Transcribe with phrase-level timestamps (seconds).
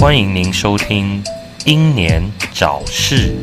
[0.00, 1.22] 欢迎您收听
[1.66, 2.22] 《英年
[2.54, 3.34] 早逝》。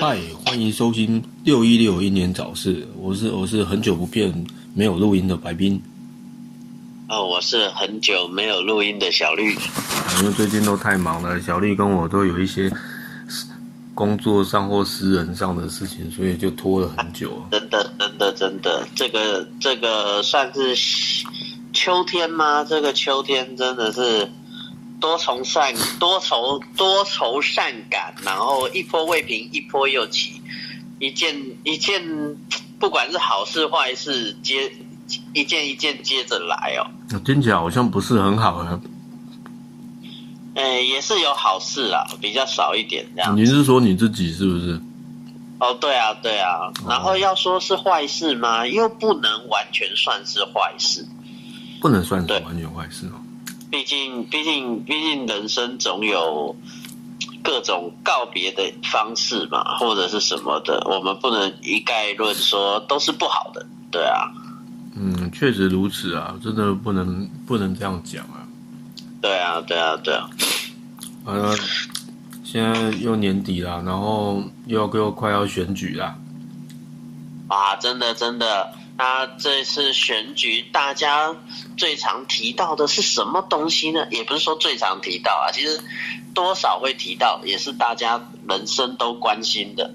[0.00, 4.32] 嗨，欢迎收听六一六英年早逝，我是我是很久不变
[4.76, 5.82] 没有录音的白冰，
[7.08, 9.56] 哦，我是很久没有录音的小绿。
[10.20, 12.70] 因为最近都太忙了，小绿跟我都有一些
[13.92, 17.42] 工作上或私人上的事情，所以就拖了很久。
[17.50, 20.76] 真的，真的，真的，这个这个算是
[21.72, 22.62] 秋天吗？
[22.62, 24.30] 这个秋天真的是
[25.00, 30.40] 多愁善多愁多愁善感，然后一波未平，一波又起，
[31.00, 32.00] 一件一件，
[32.78, 34.70] 不管是好事坏事，接
[35.34, 36.86] 一件一件接着来哦。
[37.24, 38.80] 听起来好像不是很好啊。
[40.54, 43.36] 呃，也是有好事啊，比较少一点这样。
[43.36, 44.80] 你是说你自己是不是？
[45.62, 46.72] 哦，对啊，对啊。
[46.88, 48.66] 然后要说是坏事吗？
[48.66, 51.06] 又不能完全算是坏事。
[51.80, 53.22] 不能算是完全坏事哦。
[53.70, 56.56] 毕竟，毕竟，毕竟，人生总有
[57.44, 63.64] 各种告别的方式嘛，或者是什么的，我们不能一概论说都是不好的。
[63.92, 64.32] 对啊。
[64.96, 68.42] 嗯，确实如此啊，真的不能不能这样讲啊。
[69.20, 70.28] 对啊，对啊，对啊。
[71.24, 71.56] 呃，
[72.52, 76.14] 现在又年底了，然后又又快要选举了。
[77.48, 81.34] 啊，真的真的，那这次选举大家
[81.78, 84.06] 最常提到的是什么东西呢？
[84.10, 85.80] 也不是说最常提到啊，其实
[86.34, 89.90] 多少会提到，也是大家人生都关心的。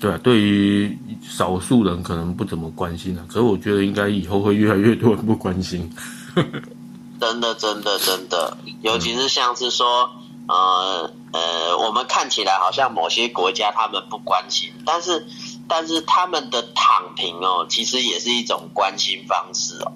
[0.00, 5.88] 对，对于少数人可能不怎么关心啊，可是我觉得应该以后会越来越多人不关心。
[7.20, 10.10] 真的，真的，真的，尤其是像是说，
[10.46, 15.26] 呃呃，我们看起来好像某些国家他们不关心，但是
[15.68, 19.92] 但是他们的躺平哦，其实也是一种关心方式哦。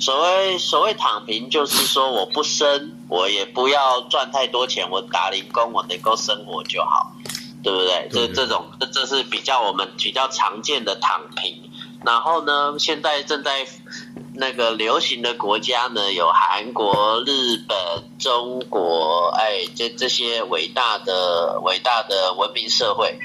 [0.00, 7.12] 所谓所谓躺平，就是说我不生，我也不要赚太多钱，我打零工，我能够生活就好，
[7.62, 8.08] 对不对？
[8.10, 11.70] 这这种这这是比较我们比较常见的躺平。
[12.04, 13.66] 然后呢，现在正在。
[14.40, 17.76] 那个流行的国家呢，有韩国、日本、
[18.20, 23.18] 中国，哎，这这些伟大的、伟大的文明社会。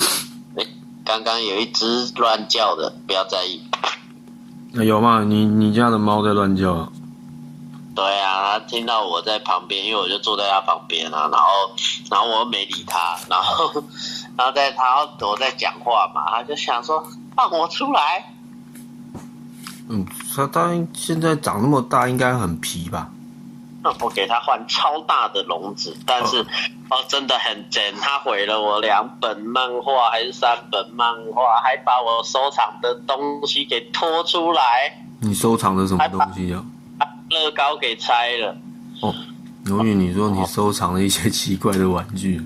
[0.56, 0.66] 哎，
[1.04, 3.60] 刚刚有一只乱叫的，不要在意。
[4.72, 5.22] 那有吗？
[5.22, 6.90] 你你家的猫在乱叫？
[7.94, 11.46] 对啊，它听到我在旁边，因为我就坐在它旁边啊，然后
[12.10, 13.70] 然后我又没理它，然后
[14.38, 18.33] 然后在它我在讲话嘛，它就想说放我出来。
[19.88, 23.10] 嗯，它它现在长那么大，应该很皮吧？
[23.82, 34.62] 那我给它换超大的笼子，但是哦，真的很真，它毁了我两本漫画还是三本漫画，还把我收藏的东西给拖出来。
[35.20, 36.64] 你收藏的什么东西啊？
[37.28, 38.56] 乐高给拆了。
[39.02, 39.14] 哦，
[39.66, 42.42] 由于你说你收藏了一些奇怪的玩具。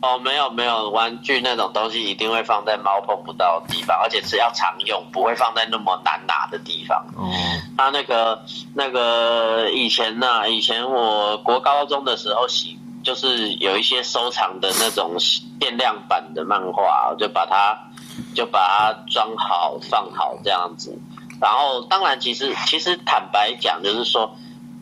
[0.00, 7.04] 哦，没有没有，玩具那种东西一定会放在猫碰不到的地方，而且是要常用，不会放在那么难拿的地方。
[7.16, 7.28] 哦，
[7.76, 8.40] 他那个
[8.74, 17.76] 那个以前呢，以前我国高中的时候喜，就是有一些收藏的那种限量版的漫画，就把它
[18.36, 20.96] 就把它装好放好这样子。
[21.40, 24.32] 然后当然，其实其实坦白讲，就是说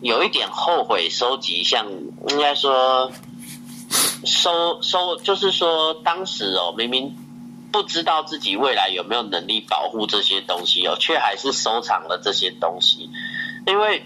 [0.01, 1.87] 有一点后悔收集，像
[2.29, 3.11] 应该说。
[4.25, 7.15] 收收，就是说，当时哦，明明
[7.71, 13.09] 不知道自己未来有没有能力保护这些东西哦，却还是收藏了这些东西。
[13.65, 14.05] 因为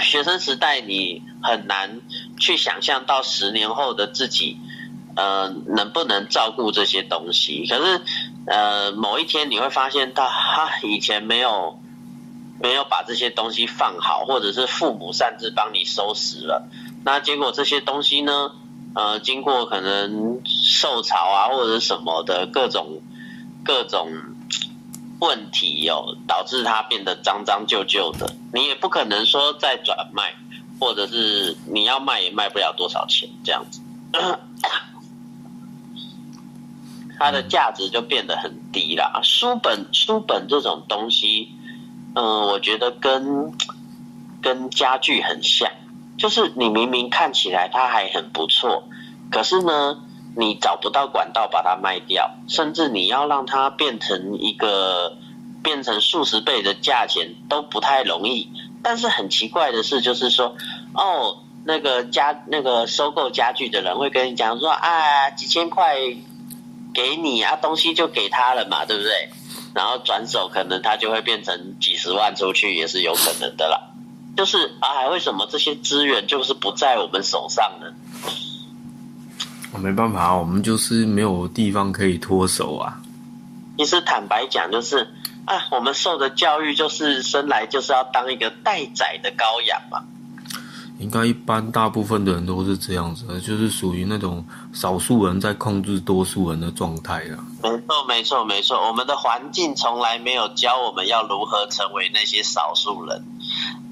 [0.00, 2.00] 学生时代，你很难
[2.38, 4.58] 去想象到十年后的自己，
[5.16, 7.66] 呃，能不能照顾这些东西。
[7.66, 8.02] 可是，
[8.46, 11.80] 呃，某一天你会发现到，他以前没有
[12.60, 16.68] 没有把这些东西放好，或者是父母擅自帮你收拾了，
[17.04, 18.52] 那结果这些东西呢？
[18.98, 23.00] 呃，经过可能受潮啊，或者什么的各种
[23.64, 24.08] 各种
[25.20, 28.34] 问题哦，导致它变得脏脏旧旧的。
[28.52, 30.34] 你也不可能说再转卖，
[30.80, 33.80] 或者是你要卖也卖不了多少钱这样子，
[37.16, 39.20] 它的价值就变得很低啦。
[39.22, 41.52] 书本书本这种东西，
[42.16, 43.52] 嗯，我觉得跟
[44.42, 45.70] 跟家具很像。
[46.18, 48.82] 就是你明明看起来它还很不错，
[49.30, 50.00] 可是呢，
[50.36, 55.16] 你找不到管道把它卖掉，甚至你要让它变成一个
[55.62, 58.50] 变成数十倍的价钱都不太容易。
[58.82, 60.56] 但是很奇怪的是，就是说，
[60.94, 65.96] 哦，那个家那个收购家具的人会跟你讲说，啊，几千块
[66.94, 69.28] 给你啊，东西就给他了嘛，对不对？
[69.74, 73.87] 然后转手可能他就会变成几十万出去，也是有可能的啦。
[74.38, 77.92] 就是啊，为什么这些资源就是不在我们手上呢？
[79.72, 83.02] 我没办法，我们就是没有地方可以脱手啊。
[83.76, 84.98] 其实坦白讲，就是
[85.44, 90.04] 啊，我们受的教育就是生来就是要当一个待宰的羔羊嘛。
[91.00, 97.38] 应该一般大部分的人都是这样子，就是属于那种少数人在控制多数人的状态啊。
[97.62, 98.86] 没错，没错，没错。
[98.86, 103.24] 我们的环境从来没有教我们要如何成为那些少数人，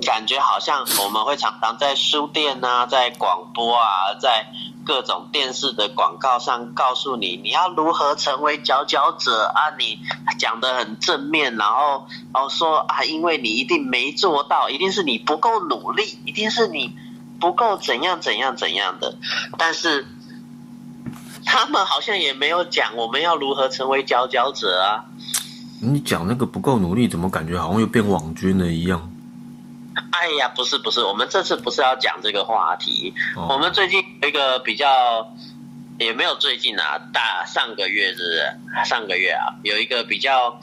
[0.06, 4.46] 感觉好像我们会常常在书店啊，在广播啊，在
[4.84, 9.74] 各种电视的广告上告诉你，你要如何成为佼佼者啊。
[9.76, 9.98] 你
[10.38, 16.94] 讲的很正面，然后然后说啊，因为你一定没做到，一定是你不够努力，一定是你
[17.40, 19.16] 不够怎样怎样怎样的。
[19.58, 20.06] 但是
[21.46, 25.06] 他们好像也没有讲我们要如何成为佼佼者啊。
[25.80, 29.10] 你讲那个不够努力，怎么感觉好像又变网军了一样？
[30.10, 33.14] 哎呀，不是不是，我们这次不是要讲这个话题。
[33.36, 34.86] 哦我们最近有一个比较，
[35.98, 38.42] 也没有最近啊，大上个月是
[38.84, 40.60] 上个月啊，有一个比较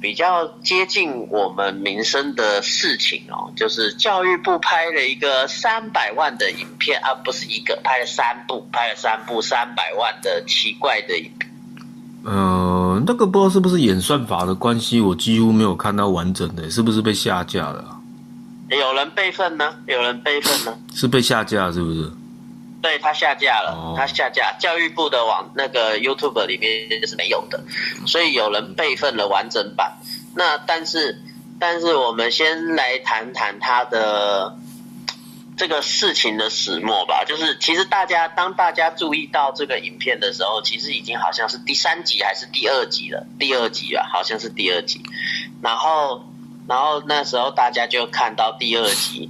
[0.00, 11.50] 比较接近我们民生的事情哦，就是教育部拍了一个三百万的影片啊，不是一个，拍了三部，拍了三部三百万的奇怪的影片。
[12.24, 18.00] 呃，那个不知道是不是演算法的关系，我几乎没有看到完整的，是不是被下架了啊？
[18.68, 19.74] 有人备份呢？
[19.86, 20.78] 有人备份呢？
[20.92, 22.10] 是被下架是不是？
[22.86, 27.60] 对他下架了，哦他下架，教育部的网那个 YouTube 里面是没有的，
[28.06, 29.98] 所以有人备份了完整版。
[30.36, 31.20] 那但是
[31.58, 34.56] 但是我们先来谈谈他的
[35.56, 37.24] 这个事情的始末吧。
[37.26, 45.02] 就是其实大家当大家注意到这个影片的时候，其实已经好像是第三集还是第二集了，第二集啊，好像是第二集。
[45.60, 46.22] 然后
[46.68, 49.28] 然后那时候大家就看到第二集，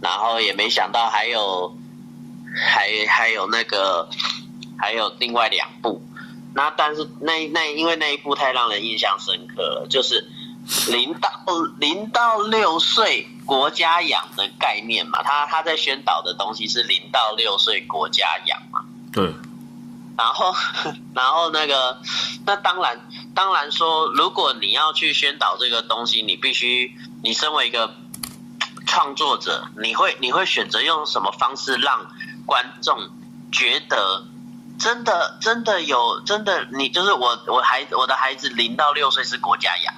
[0.00, 1.76] 然后也没想到还有。
[2.54, 4.08] 还还有那个，
[4.78, 6.02] 还有另外两部，
[6.54, 10.28] 那但是那那因为那一部太让人印象深刻了，就是
[10.90, 11.30] 零到
[11.78, 19.24] 零到六岁国家养的概念嘛，他他在宣导的东西是零到六岁国家养嘛，对，
[20.16, 20.54] 然后
[21.14, 21.98] 然后那个
[22.46, 23.00] 那当然
[23.34, 27.94] 当然说，如果你要去宣导这个东西，你必须你身为一个
[28.86, 32.06] 创作者，你会你会选择用什么方式让
[32.46, 32.98] 观众
[33.50, 34.24] 觉得
[34.78, 39.94] 真的真的有真的你就是我我孩我的孩子零到六岁是国家养，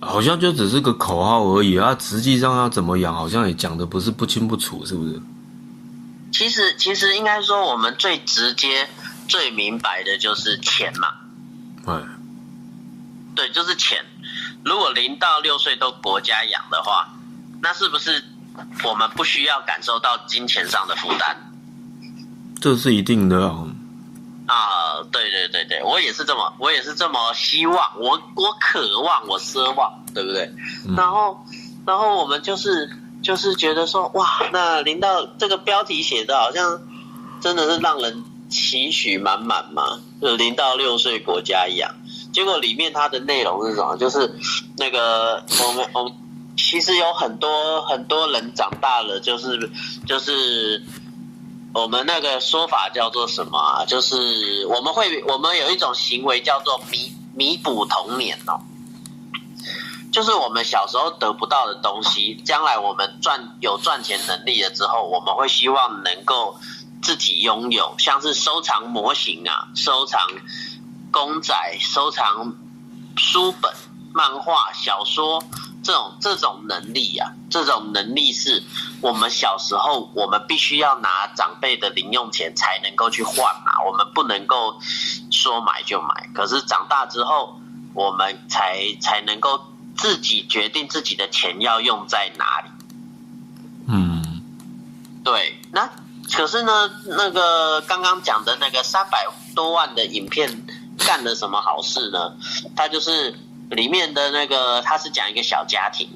[0.00, 5.20] 好像就只是个口号而已啊，实际上要怎么养，好像也讲的不是不清不楚，是不是？
[6.32, 8.88] 其实其实应该说我们最直接
[9.28, 11.08] 最明白的就是钱嘛，
[11.86, 12.02] 哎，
[13.36, 14.04] 对，就是钱。
[14.64, 17.08] 如果零到六岁都国家养的话，
[17.62, 18.24] 那是不是
[18.84, 21.36] 我们不需要感受到金钱上的负担？
[22.60, 23.66] 这是一定的啊。
[24.46, 30.52] 啊，对对对对，我也是这么，我也是这么希望，我我渴望，我奢望，对不对？
[30.86, 31.42] 嗯然后，
[31.86, 32.90] 然后我们就是
[33.22, 36.78] 就是觉得说，哇，那零到这个标题写的好像
[37.40, 41.94] 真的是让人期许满满嘛，就零到六岁国家一样。
[42.32, 43.96] 结果里面它的内容是什么？
[43.96, 44.30] 就是
[44.76, 46.12] 那个我们我们
[46.56, 49.70] 其实有很多很多人长大了，就是
[50.06, 50.82] 就是
[51.72, 53.84] 我们那个说法叫做什么啊？
[53.84, 58.60] 就是我们会我们有一种行为叫做弥弥补童年哦。
[60.12, 66.56] 就是我们小时候得不到的东西，将来我们赚有赚钱能力了之后，我们会希望能够
[67.02, 70.20] 自己拥有，像是收藏模型啊，收藏
[71.10, 72.54] 公仔，收藏
[73.16, 73.72] 书本、
[74.12, 75.42] 漫画、小说
[75.84, 78.62] 这种这种能力啊，这种能力是
[79.02, 84.76] 我们小时候我们必须要拿长辈的零用钱才能够去换嘛，我们不能够
[85.30, 86.28] 说买就买。
[86.34, 87.60] 可是长大之后，
[87.92, 89.60] 我们才才能够
[89.96, 92.70] 自己决定自己的钱要用在哪里。
[93.86, 94.42] 嗯，
[95.22, 95.88] 对，那
[96.32, 100.66] 可是呢，那个刚刚讲的那个三百多万的影片
[100.98, 102.34] 干了什么好事呢？
[102.74, 103.38] 他就是
[103.74, 106.08] 里面的那个，他是讲一个小家庭，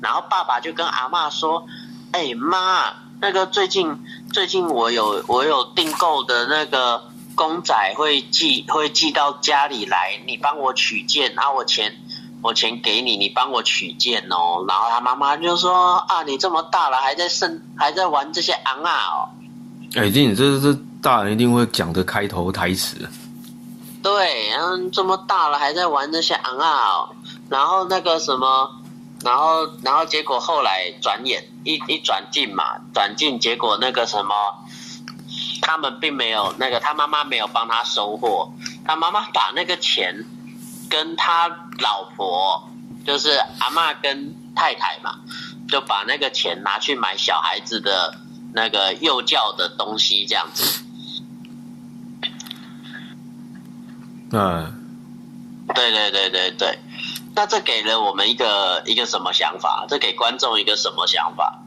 [0.00, 1.66] 然后爸爸就跟阿妈说
[2.12, 3.98] ：“哎妈，那个最近
[4.32, 7.02] 最近我有我有订购的那个
[7.34, 11.94] 公仔会寄会寄到家里来，你帮我取件，然后我钱。”
[12.44, 14.64] 我钱给你，你帮我取件哦。
[14.66, 19.30] 然后他妈妈就说：“啊，你这么大了，还在生还在玩这些昂啊哦。
[19.94, 23.08] 哎，这你这这大人一定会讲的开头台词。
[24.02, 27.08] 对，然后这么大了还在玩那些昂啊，
[27.48, 28.68] 然后那个什么，
[29.22, 34.34] 然后然后结果后来转眼一一转进嘛，转进结果那个什么，
[35.60, 38.52] 他们并没有那个他妈妈没有帮他收货，
[38.84, 40.24] 他妈妈把那个钱
[40.90, 42.68] 跟他老婆
[43.06, 43.30] 就是
[43.60, 45.20] 阿嬷跟太太嘛，
[45.68, 48.18] 就把那个钱拿去买小孩子的
[48.52, 50.82] 那个幼教的东西这样子。
[54.32, 54.72] 嗯，
[55.74, 56.78] 对对对对对，
[57.34, 59.84] 那这给了我们一个一个什么想法？
[59.88, 61.58] 这给观众一个什么想法？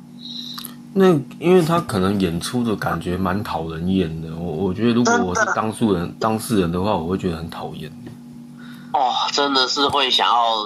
[0.97, 7.91] 那因为他可能演出的感觉蛮讨人厌的，我我觉得如果我是当事人当事人的话，我会觉得很讨厌。
[8.93, 10.65] 哦，真的是会想要，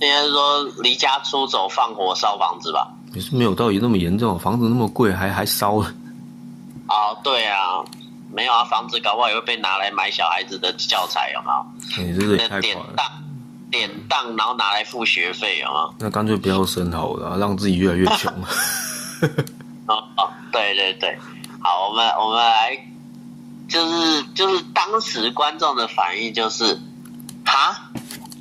[0.00, 2.86] 应该说离家出走，放火烧房子吧？
[3.14, 5.86] 也是没有道理那么严重，房子那么贵，还还烧了。
[6.86, 7.82] 啊，对啊，
[8.36, 12.04] 没有啊，房子搞不好也会被拿来买小孩子的教材，有没有？
[12.04, 12.76] 你这个也太典。
[12.94, 13.06] 当，
[13.70, 15.94] 典当，然后拿来付学费，有没有？
[16.00, 18.30] 那干脆不要生好了，让自己越来越穷。
[19.88, 21.18] 哦哦，对对对，
[21.62, 22.76] 好，我们我们来，
[23.70, 26.78] 就是就是当时观众的反应就是，
[27.46, 27.88] 哈，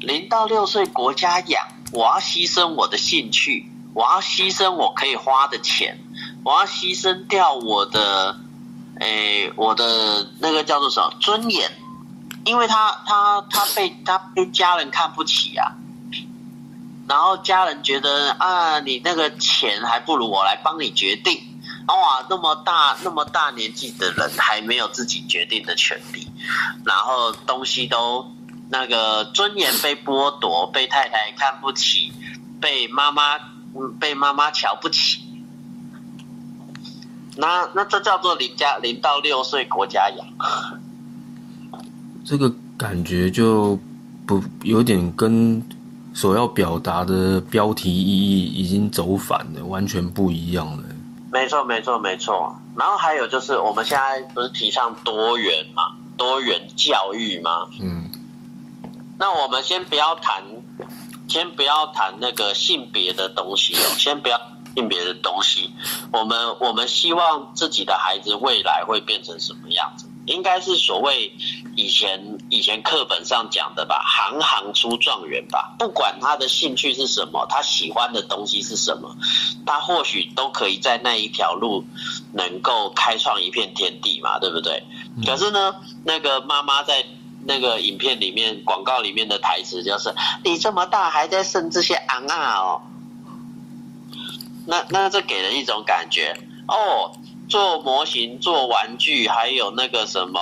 [0.01, 5.97] 零到六岁国家养，我要牺牲我的兴趣，我要牺牲我可以花的钱，
[6.43, 8.37] 我要牺牲掉我的，
[8.99, 11.69] 诶，我的那个叫做什么尊严，
[12.45, 15.71] 因为他他他被他被家人看不起啊。
[17.07, 21.39] 然后家人觉得啊，你那个钱还不如我来帮你决定。
[21.87, 26.27] 哇，那么大那么大年纪的人还没有自己决定的权利，
[26.83, 28.25] 然后东西都
[28.69, 32.11] 那个尊严被剥夺，被太太看不起，
[32.59, 33.37] 被妈妈
[33.99, 35.24] 被妈妈瞧不起。
[37.35, 40.25] 那那这叫做零加零到六岁国家养。
[42.25, 43.77] 这个感觉就
[44.25, 45.61] 不有点跟
[46.13, 50.83] 所要表达的标题意义已经走反了，完全不一样了。
[51.31, 52.55] 没错，没错，没错。
[52.77, 57.67] 然后还有就是，我们现在不是提倡多元嘛，多元教育吗？
[57.81, 58.09] 嗯，
[59.19, 60.41] 那我们先不要谈，
[61.27, 64.39] 先不要谈那个性别的东西哦，先不要
[64.75, 65.71] 性别的东西。
[66.11, 70.05] 我们我们希望自己的孩子未来会变成什么样子？
[70.25, 71.31] 应该是所谓
[71.75, 75.75] 以前以前课本上讲的吧，行行出状元吧。
[75.77, 79.15] 不管他的兴趣是什么，他喜欢的东西是什么，
[79.67, 81.85] 他或许都可以在那一条路
[82.33, 84.83] 能够开创一片天地嘛，对不对？
[85.27, 87.05] 可是呢，那个妈妈在
[87.43, 90.11] 那个影片里面广告里面的台词就是
[90.43, 92.81] ：“你这么大还在生这些昂啊哦。”
[94.65, 96.35] 那那这给人一种感觉
[96.67, 97.11] 哦，
[97.47, 100.39] 做模型、做玩具，还有那个什么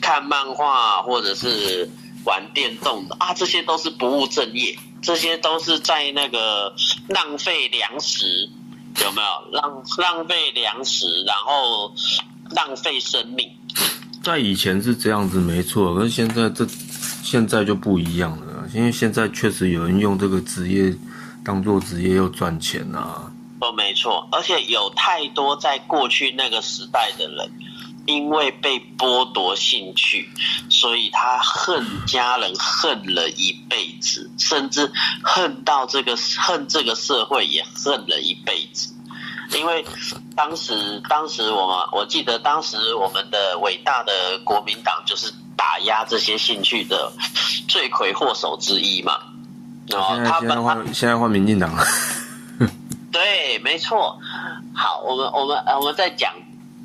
[0.00, 1.88] 看漫画或者是
[2.24, 6.74] 玩电动的啊，这些都是不务正业，这些都是在那个
[7.08, 8.48] 浪费粮食，
[9.02, 11.92] 有没有浪浪费粮食，然后
[12.50, 13.48] 浪费生命？
[14.22, 16.66] 在以前是这样子没错，可是现在这
[17.22, 20.92] 现在就不一样了，因为现在确实有人用这个职业
[21.44, 23.29] 当做职业又赚钱啊。
[23.60, 27.50] 哦，没错，而且有太多在过去那个时代的人，
[28.06, 30.28] 因为被剥夺兴趣，
[30.70, 34.90] 所以他恨家人恨了一辈子，甚至
[35.22, 38.94] 恨到这个恨这个社会也恨了一辈子。
[39.52, 39.84] 因为
[40.36, 47.12] 当时，当时我们我记得当时我们的伟大的国民党就是打压这些兴趣的
[47.68, 49.18] 罪魁祸首之一嘛。
[49.88, 51.84] 然后现在现在他们换现在换民进党了，
[53.10, 54.18] 对，没错。
[54.74, 56.32] 好，我们我们我们再讲，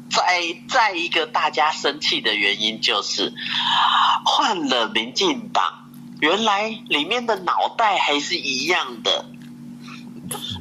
[0.09, 3.31] 再再一个大家生气的原因就是
[4.25, 5.63] 换了民进党，
[6.19, 9.25] 原来里面的脑袋还是一样的，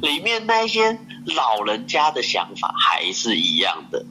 [0.02, 4.04] 里面那些老人家的想法还是一样的。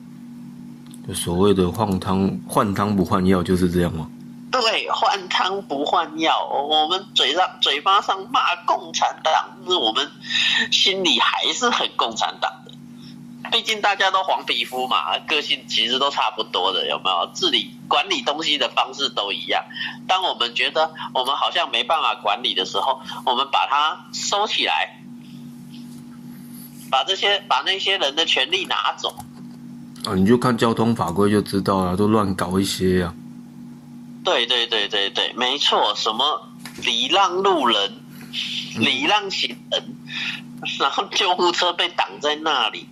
[1.13, 4.09] 所谓的换汤换汤不换药就是这样吗？
[4.61, 6.45] 对，换汤不换药。
[6.45, 9.33] 我们嘴上嘴巴上骂共产党，
[9.63, 10.07] 但是我们
[10.71, 12.71] 心里还是很共产党的。
[13.51, 17.27] 毕竟大家都黄皮肤嘛，个性其实都差不多的，有没有？
[17.33, 19.63] 治理管理东西的方式都一样。
[20.07, 25.01] 当我们觉得我们好像没办法管理的时候，我们把它收起来，
[26.91, 29.09] 把这些把那些人的权利拿走。
[30.05, 33.13] 啊，你就看交通法规就知道了，都乱搞一些啊。
[34.23, 36.49] 对对对对对，没错，什么
[36.83, 37.93] 礼让路人、
[38.79, 39.83] 礼让行人，
[40.79, 42.87] 然后救护车被挡在那里，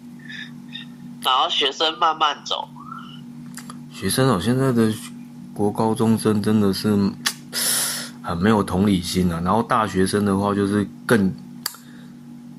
[1.22, 2.68] 然后学生慢慢走。
[3.94, 4.94] 学生哦，现在的
[5.54, 6.90] 国高中生真的是
[8.22, 9.40] 很没有同理心啊。
[9.44, 11.34] 然后大学生的话，就是更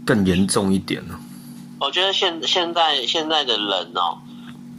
[0.07, 1.19] 更严重一点了。
[1.81, 4.17] 我觉得现现在现在的人哦，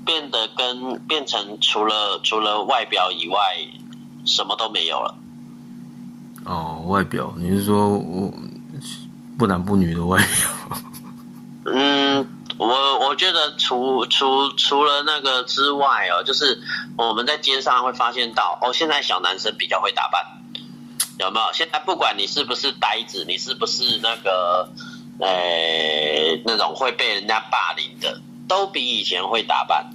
[0.05, 3.37] 变得跟变成除了除了外表以外，
[4.25, 5.15] 什么都没有了。
[6.45, 8.33] 哦，外表，你是说我
[9.37, 10.77] 不男不女的外表？
[11.65, 12.27] 嗯，
[12.57, 16.61] 我我觉得除除除了那个之外哦，就是
[16.97, 20.25] 我们在街上会发现到哦，现在小男生比较会打扮，
[21.19, 21.45] 有没有？
[21.53, 24.69] 现在不管你是不是呆子，你是不是那个。
[25.19, 29.87] 呃，那种会被人家霸凌的，都比以前会打扮。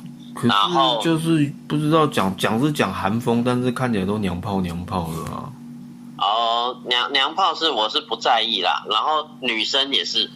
[0.42, 5.50] 然后就是不知道讲讲是讲韩风，但是看起来都娘炮娘炮的啊。
[6.18, 8.84] 哦，娘娘炮是我是不在意啦。
[8.88, 10.30] 然后女生也是，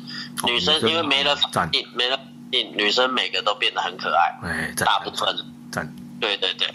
[0.44, 2.18] 女生因为没了反应，没了
[2.50, 4.48] 应，女生每个都变得很可爱。
[4.48, 5.36] 哎，大部分。
[5.70, 5.92] 赞。
[6.20, 6.68] 对对对，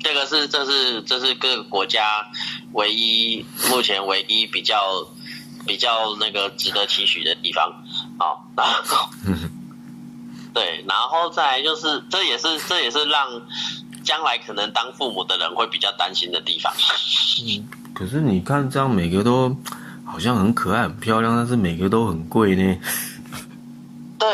[0.00, 2.26] 这个是这是这是各个国家
[2.72, 4.76] 唯一目前唯一比较。
[5.66, 7.70] 比较那个值得期许的地方，
[8.18, 9.06] 好，然后，
[10.54, 13.28] 对，然后再来就是，这也是这也是让
[14.02, 16.72] 将来可能当父母的人会比较担心的地方。
[17.42, 19.54] 嗯，可是你看这样每个都
[20.04, 22.78] 好像很可爱、很漂亮，但是每个都很贵呢。
[24.18, 24.28] 对，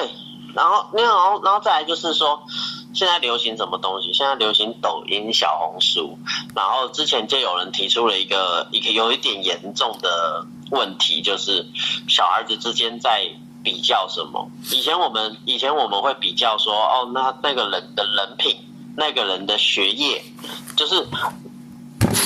[0.55, 2.43] 然后，然后，然后再来就是说。
[2.95, 4.13] 现在流行什么东西？
[4.13, 6.17] 现在流行抖音、小红书，
[6.55, 11.67] 然后之前就有人提出了一个一个有一点严重的问题，就是
[12.07, 13.29] 小孩子之间在
[13.65, 14.49] 比较什么？
[14.71, 18.57] 以前我们以前我们会比较说，哦，那那个人的人品，
[18.97, 20.23] 那个人的学业，
[20.77, 21.05] 就是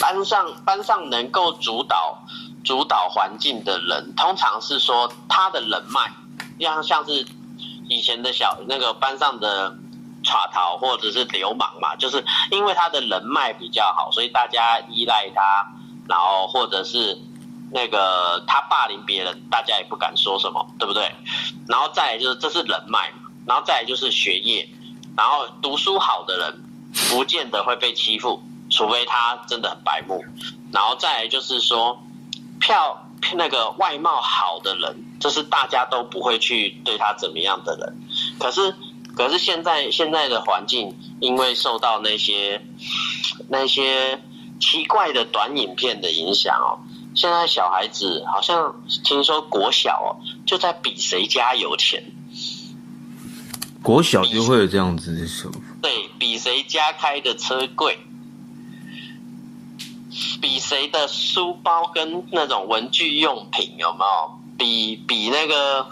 [0.00, 2.22] 班上班上能够主导
[2.64, 6.12] 主导环境的人，通常是说他的人脉，
[6.60, 7.24] 像像是
[7.88, 9.74] 以前的小那个班上的。
[10.24, 15.64] 耍逃或者是流氓嘛，就是因为他的人脉比较好，所以大家依赖他，
[16.08, 17.16] 然后或者是
[17.70, 21.10] 那个他霸凌别人，大家也不敢说什么，对不对？
[21.66, 23.12] 然后再就是这是人脉，
[23.46, 24.68] 然后再就是学业，
[25.16, 26.64] 然后读书好的人
[27.10, 30.24] 不见得会被欺负，除非他真的很白目，
[30.72, 32.02] 然后再就是说
[32.60, 37.96] 票那个外貌好的人，这是大家都不会去对他怎么样的人，
[38.38, 38.74] 可是。
[39.16, 42.64] 可是现在现在的环境，因为受到那些
[43.48, 44.22] 那些
[44.60, 46.78] 奇怪的短影片的影响哦，
[47.18, 50.08] 现在小孩子好像听说国小哦
[50.46, 52.04] 就在比谁家有钱，
[53.82, 55.50] 国小就会有这样子的说
[55.82, 57.98] 对比谁家开的车贵，
[60.40, 64.38] 比谁的书包跟那种文具用品有没有？
[64.56, 65.88] 比比那个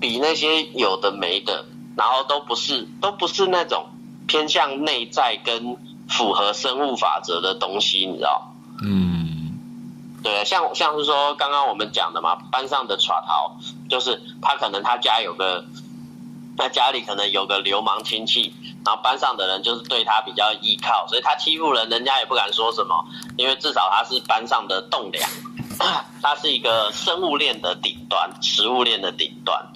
[0.00, 1.66] 比那些有的没的。
[1.94, 3.84] 然后都不是都不是那种
[4.26, 5.76] 偏向内在跟
[6.08, 8.54] 符合生物法则的东西，你知道？
[8.82, 9.31] 嗯，
[10.22, 13.56] 对，像像是说刚刚我们讲的嘛，班上的耍逃，
[13.88, 15.64] 就是他可能他家有个，
[16.56, 18.54] 他家里可能有个流氓亲戚，
[18.84, 23.04] 然后班上的人就是对他比较依靠，所以他欺负人，人家也不敢说什么，
[23.36, 25.28] 因为至少他是班上的栋梁，
[26.22, 29.72] 他是一个生物链的顶端，食物链的顶端，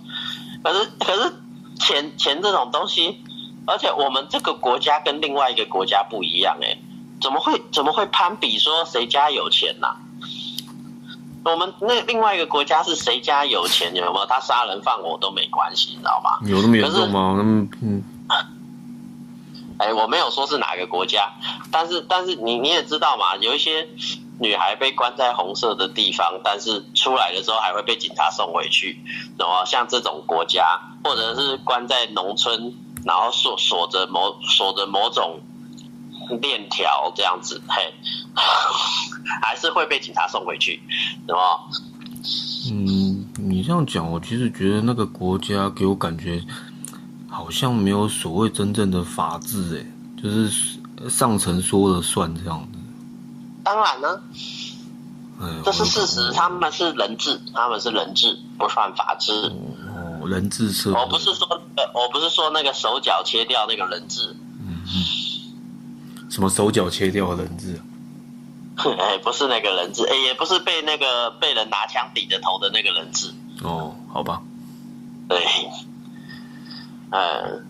[0.62, 1.32] 可是可是。
[1.78, 3.20] 钱钱这种东西，
[3.66, 6.74] 而且我们这个国家跟另外一个国家不一样哎，
[7.20, 9.94] 怎么会怎么会攀比说谁家有钱呐？
[11.52, 14.26] 我们那另外一个国家是谁家有钱有没有？
[14.26, 16.38] 他杀人放火都没关系，你知道吗？
[16.48, 17.36] 有那么严重吗？
[17.40, 18.02] 嗯，
[19.78, 21.30] 哎，我没有说是哪个国家，
[21.70, 23.88] 但是但是你你也知道嘛，有一些。
[24.38, 29.00] 女孩被关在红色的地方，但是出来的时候还会被警察送回去，
[29.38, 35.40] 然后像这种国家，或者是关在农村，然后锁锁着某锁着某种
[36.40, 37.94] 链条这样子，嘿，
[39.42, 40.80] 还是会被警察送回去，
[41.26, 41.60] 是吧？
[42.68, 46.42] 嗯，你这样讲，我其实觉得那个国家给我感觉
[47.28, 49.86] 好像没有所谓真正的法治，哎，
[50.20, 50.50] 就是
[51.08, 52.78] 上层说了算这样子。
[53.62, 54.20] 当然呢，
[55.64, 56.32] 这是事实。
[56.32, 59.32] 他们是人治，他们是人治，不算法治。
[59.32, 60.90] 哦，人治是。
[60.90, 61.46] 我不是说，
[61.94, 64.34] 我不是说那个手脚切掉那个人质。
[64.60, 65.25] 嗯嗯。
[66.28, 67.80] 什么手脚切掉的人质？
[68.98, 73.32] 哎，不是那个人质，哎，也不是被那个被人拿枪抵着头的那个人质。
[73.62, 74.42] 哦，好吧。
[75.28, 75.42] 对。
[77.10, 77.66] 嗯，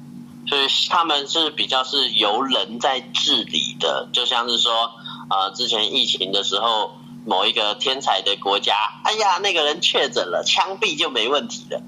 [0.46, 4.90] 所以他们是比较是由人在治理的，就像是说。
[5.28, 6.92] 啊，之前疫情的时候，
[7.24, 11.82] 某一个天才的国家，哎呀，那个人确诊了，枪毙就没问题了。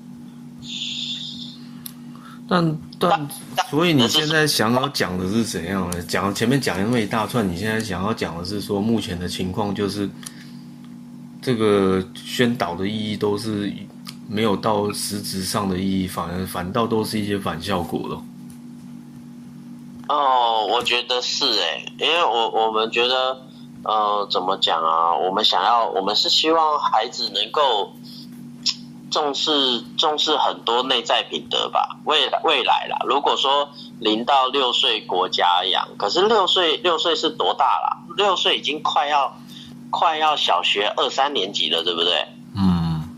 [2.48, 3.28] 但但
[3.70, 6.02] 所以你现在想要讲的是怎样呢？
[6.02, 10.10] 讲前面讲了那么一大串，你现在想要讲的是说，目前的情况就是
[11.40, 13.72] 这个宣导的意义都是
[14.28, 18.22] 没有到实质上的意义，反而反倒都是一些反效果了。
[20.08, 23.40] 哦，我觉得是哎，因为我我们觉得，
[23.84, 25.14] 呃，怎么讲啊？
[25.16, 27.92] 我们想要，我们是希望孩子能够。
[29.10, 29.50] 重视
[29.96, 32.98] 重视很多内在品德吧，未来未来啦。
[33.06, 37.96] 如果说零到六岁国家养，可是六岁六岁是多大啦？
[38.16, 39.36] 六岁已经快要
[39.90, 42.26] 快要小学二三年级了，对不对？
[42.54, 43.08] 嗯，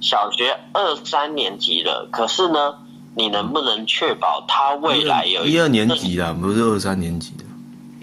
[0.00, 2.74] 小学二三年级了，可是呢，
[3.14, 7.32] 你能不能确保他未来有一二年级啦，不是二三年级？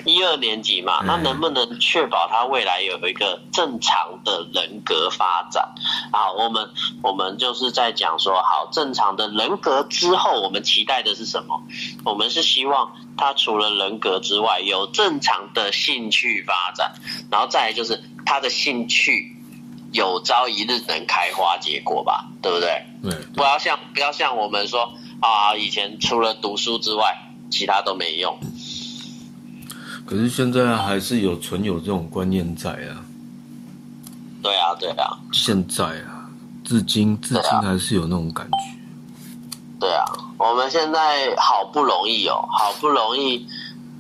[0.06, 5.64] 一二年级嘛，那能不能确保他未来有一个正常的人格发展？
[6.12, 6.70] 啊，我们
[7.02, 11.62] 我们就是在讲说，好，正常的人格之后，我们期待的是什么？
[12.04, 16.94] 我们是希望他除了人格之外，有正常的兴趣发展，
[17.32, 19.36] 然后再来就是他的兴趣
[19.92, 22.84] 有朝一日能开花结果吧，对不对？
[23.04, 27.16] 对，不要像不要像我们说啊，以前除了读书之外，
[27.50, 28.38] 其他都没用。
[30.06, 33.04] 可是现在还是有存有这种观念在啊。
[34.42, 35.18] 对啊，对啊。
[35.32, 36.30] 现在啊，
[36.64, 38.58] 至今至今还是有那种感觉。
[39.80, 40.06] 对啊，
[40.38, 43.48] 我们现在好不容易哦，好不容易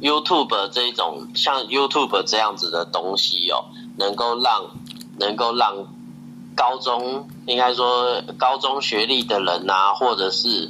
[0.02, 3.64] YouTube 这种像 YouTube 这样子的东西哦，
[3.98, 4.66] 能够让
[5.20, 5.74] 能够让
[6.56, 10.70] 高中应该说高中学历的人啊，或者是。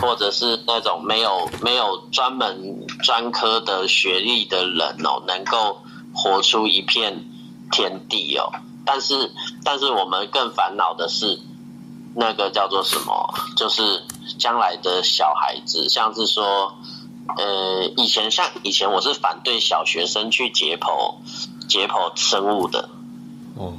[0.00, 5.82] 或者是那种没有没有专门专科的学历的人哦，能够
[6.14, 7.24] 活出一片
[7.72, 8.48] 天地哦。
[8.86, 9.32] 但是
[9.64, 11.40] 但是我们更烦恼的是，
[12.14, 13.34] 那个叫做什么？
[13.56, 13.82] 就是
[14.38, 16.72] 将来的小孩子，像是说，
[17.36, 21.16] 呃，以前像以前我是反对小学生去解剖
[21.68, 22.88] 解剖生物的。
[23.56, 23.74] 哦。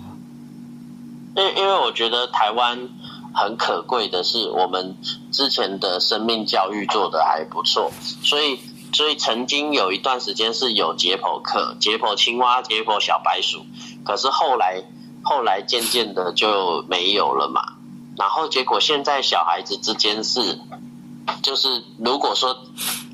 [1.35, 2.89] 因因为我觉得台湾。
[3.35, 4.95] 很可贵的是，我们
[5.31, 7.91] 之前的生命教育做的还不错，
[8.21, 8.59] 所以
[8.93, 13.65] 所以曾经有一段时间是有解剖课，解剖青蛙、解剖小白鼠，
[14.05, 14.83] 可是后来
[15.23, 17.73] 后来渐渐的就没有了嘛。
[18.15, 20.59] 然后结果现在小孩子之间是，
[21.41, 22.55] 就是如果说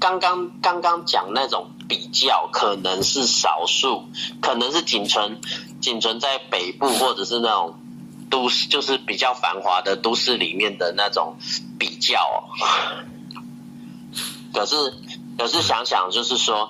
[0.01, 4.03] 刚刚刚刚讲那种比较，可能是少数，
[4.41, 5.39] 可能是仅存
[5.79, 7.79] 仅存在北部或者是那种。
[8.30, 11.36] 都市就是比较繁华的都市里面的那种
[11.78, 12.20] 比较，
[14.54, 14.76] 可是
[15.38, 16.70] 可是想想就是说，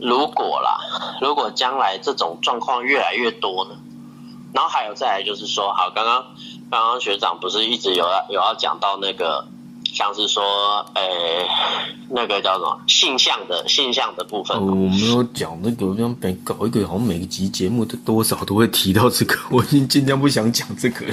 [0.00, 0.78] 如果啦，
[1.20, 3.76] 如果将来这种状况越来越多呢，
[4.52, 6.24] 然后还有再来就是说，好，刚刚
[6.70, 9.46] 刚刚学长不是一直有要有要讲到那个。
[9.92, 10.42] 像是说，
[10.94, 11.02] 呃，
[12.10, 14.56] 那个叫什么性向的性向的部分。
[14.60, 19.36] 我没有讲那个，像每搞一个，好像每集节目都多少都会提到这个。
[19.50, 21.06] 我已经尽量不想讲这个。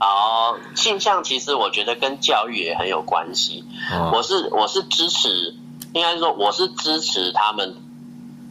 [0.00, 3.64] 哦，性向其实我觉得跟教育也很有关系。
[4.12, 5.54] 我是我是支持，
[5.92, 7.76] 应该说我是支持他们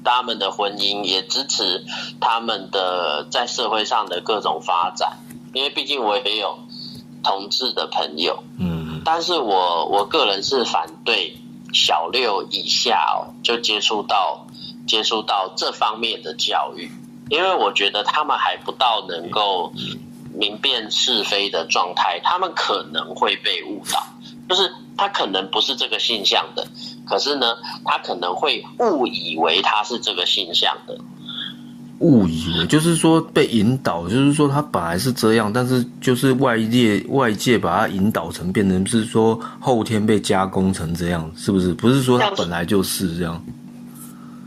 [0.03, 1.83] 他们的婚姻，也支持
[2.19, 5.17] 他们的在社会上的各种发展。
[5.53, 6.57] 因为毕竟我也有
[7.23, 8.43] 同志的朋友。
[8.57, 8.74] 嗯。
[9.05, 11.37] 但是我我个人是反对
[11.71, 14.45] 小六以下哦就接触到
[14.87, 16.91] 接触到这方面的教育，
[17.29, 19.71] 因为我觉得他们还不到能够
[20.33, 24.03] 明辨是非的状态，他们可能会被误导，
[24.49, 26.67] 就是他可能不是这个现象的，
[27.07, 30.97] 可是呢，他可能会误以为他是这个现象的。
[31.99, 41.73] 误以为就是说被引导，就是说他本来是这样，但是就是外界外界把他引导成变成是说后天被加工成这样，是不是？
[41.73, 43.43] 不是说他本来就是这样。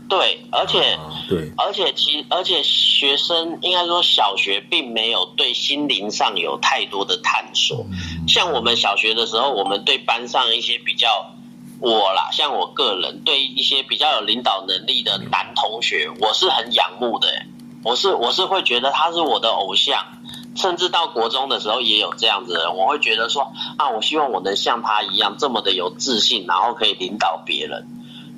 [0.07, 7.85] 对，而且对，而且其而且学生应该说小学并没有对心灵上有太多的探索。
[8.27, 11.07] 像我们小学的时候，我们对班上一些比较
[11.79, 17.27] 我啦，像我个人对一些比较有领导能力的男同学，我是很仰慕的。
[17.81, 20.05] 我是我是会觉得他是我的偶像，
[20.53, 27.87] 甚至到国中的时候也有这样子的人，我会觉得说啊，我希望我能像他一样这么的有自信，然后可以领导别人。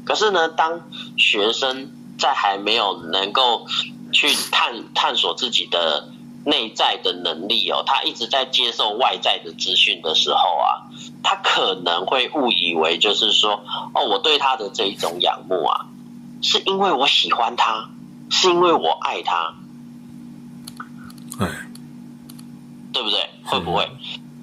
[0.06, 0.82] 可是呢，当
[1.18, 3.66] 学生在还没有能够
[4.12, 6.08] 去探探索自己的
[6.46, 10.88] 内在的能力哦，他一直在接受外在的资讯的时候啊，
[11.24, 15.86] 他可能会误以为就是说哦，我对他的这一种仰慕啊，
[16.42, 17.90] 是因为我喜欢他。
[18.34, 19.54] 是因为我爱他，
[21.38, 21.68] 哎，
[22.94, 23.30] 对不对？
[23.44, 23.92] 会不会？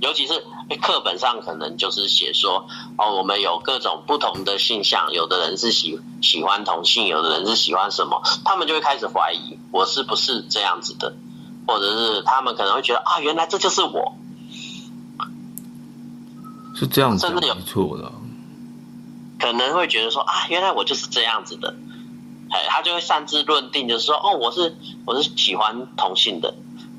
[0.01, 0.45] 尤其是
[0.83, 2.67] 课本上可能就是写说，
[2.99, 11.15] 哦，我们有各种不同的性向，有的人是喜喜欢同性，有的人是喜欢什么，他们就会开始怀疑我是不是这样子的，
[11.69, 14.17] 或者是他们可能会觉得啊，原来这就是我，
[16.75, 17.55] 是这样子甚至有。
[17.55, 18.11] 没错的。
[19.39, 21.77] 可能会觉得说啊，原来我就是这样子的，
[22.49, 26.55] 哎，他就会擅自论定，就是说，哦，我是我是喜欢同性的，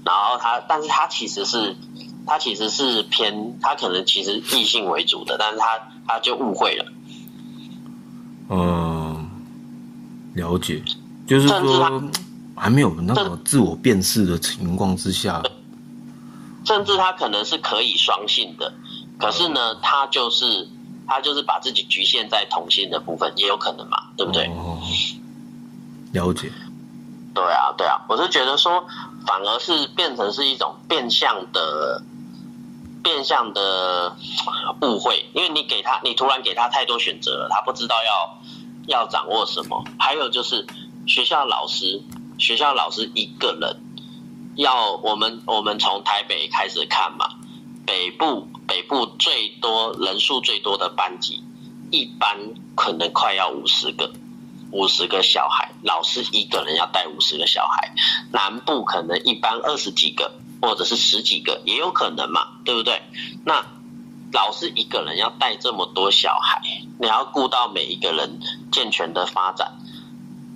[0.06, 1.76] 然后他，但是他其实是
[2.28, 6.86] 他其实是偏，他可能其实异性为主的，但是他他就误会了，
[8.50, 9.28] 嗯，
[10.36, 10.84] 了解，
[11.26, 12.02] 就是甚至说
[12.60, 15.42] 还没有那个自我辨识的情况之下，
[16.66, 18.74] 甚至他可能是可以双性的，
[19.18, 20.68] 可是呢，他就是
[21.08, 24.46] 他就是把自己局限在同性的部分，也有可能嘛，对不对？
[24.48, 24.78] 哦，
[26.12, 26.52] 了解，
[27.34, 28.86] 对啊，对啊，我是觉得说，
[29.26, 32.04] 反而是变成是一种变相的、
[33.02, 34.14] 变相的
[34.82, 39.82] 误会，因为你给他，你突然给他太多选择了，他不知道要要掌握什么。
[39.98, 40.68] 还有就是
[41.08, 42.02] 学校老师，
[42.40, 43.78] 学校老师一个人
[44.56, 47.28] 要我们我们从台北开始看嘛，
[47.86, 51.44] 北部北部最多人数最多的班级，
[51.92, 52.38] 一班
[52.76, 54.12] 可能快要五十个。
[54.72, 57.92] 五十个小孩，老师一个人要带五十个小孩。
[58.32, 63.02] 南部可能一班二十几个，或者是十几个，也有可能嘛，对不对？
[63.44, 63.66] 那
[64.32, 66.62] 老师一个人要带这么多小孩，
[67.00, 68.40] 你要顾到每一个人
[68.72, 69.80] 健全的发展，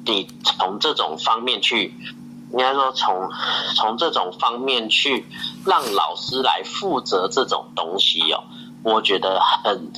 [0.05, 1.93] 你从这种方面去，
[2.51, 3.29] 应该说从
[3.75, 5.25] 从这种方面去
[5.65, 8.43] 让老师来负责这种东西哦，
[8.83, 9.91] 我觉得很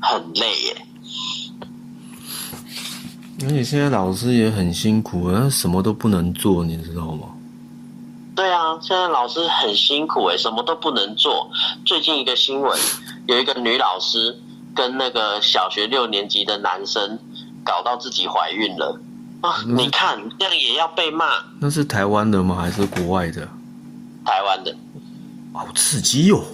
[0.00, 0.86] 很累耶。
[3.44, 7.28] 而且现在老师也很辛苦，他什么都不能做，你知道吗？
[8.36, 11.50] 对啊，现在老师很辛苦诶，什么都不能做。
[11.84, 12.78] 最近一个新闻，
[13.26, 14.38] 有一个女老师
[14.74, 17.18] 跟那个小学六年级的男生
[17.64, 19.00] 搞到自己怀孕了
[19.40, 19.62] 啊！
[19.66, 21.26] 你看这样也要被骂。
[21.60, 22.56] 那是台湾的吗？
[22.56, 23.48] 还是国外的？
[24.24, 24.74] 台湾的，
[25.52, 26.44] 好刺激哟、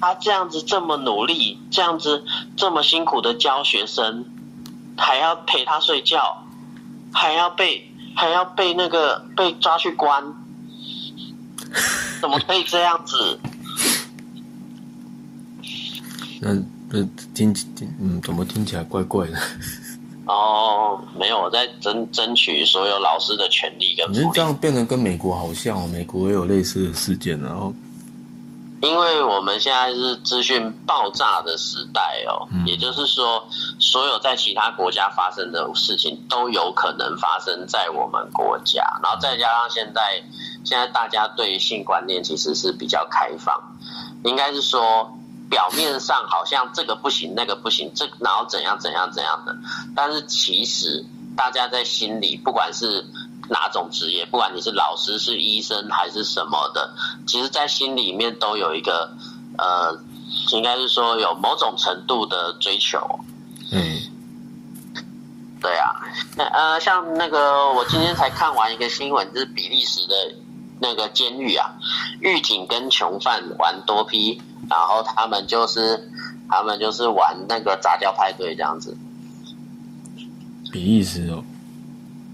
[0.00, 2.24] 他这样子这么努力，这样子
[2.56, 4.24] 这么辛苦的教学生，
[4.96, 6.42] 还要陪他睡觉，
[7.12, 10.24] 还要被还要被那个被抓去关，
[12.22, 13.38] 怎么可以这样子？
[16.40, 16.54] 那
[16.88, 17.02] 那
[17.34, 19.38] 听听嗯，怎么听起来怪怪的？
[20.26, 27.72] 哦，没有，我在争争取所有老师的权利跟福利，你是这样变得跟美国好像哦，美国也有类似的事件，然后
[28.82, 33.44] 因为我们现在是资讯爆炸的时代哦，嗯也就是说，
[33.78, 40.22] 所有在其他国家发生的事情都有可能发生在我们国家，然后再加上现在
[40.64, 43.58] 现在大家对性观念其实是比较开放，
[44.24, 45.10] 应该是说。
[45.50, 49.54] 表面上好像这个不行，那个不行，这然后怎样怎样怎样的，
[49.96, 51.04] 但是其实
[51.36, 53.04] 大家在心里，不管是
[53.48, 56.94] 哪种职业，不管你是老师、是医生还是什么的，
[57.26, 59.12] 其实，在心里面都有一个
[59.58, 59.98] 呃，
[60.52, 63.00] 应该是说有某种程度的追求。
[63.72, 64.00] 嗯，
[65.60, 65.90] 对啊，
[66.36, 70.14] 那呃，像那个我今天才看完一个新闻，就是比利时的
[70.80, 71.70] 那个监狱啊，
[72.20, 76.10] 狱警跟囚犯玩多批，然后他们就是
[76.48, 78.96] 他们就是玩那个杂交派对这样子。
[80.72, 81.44] 比意思哦，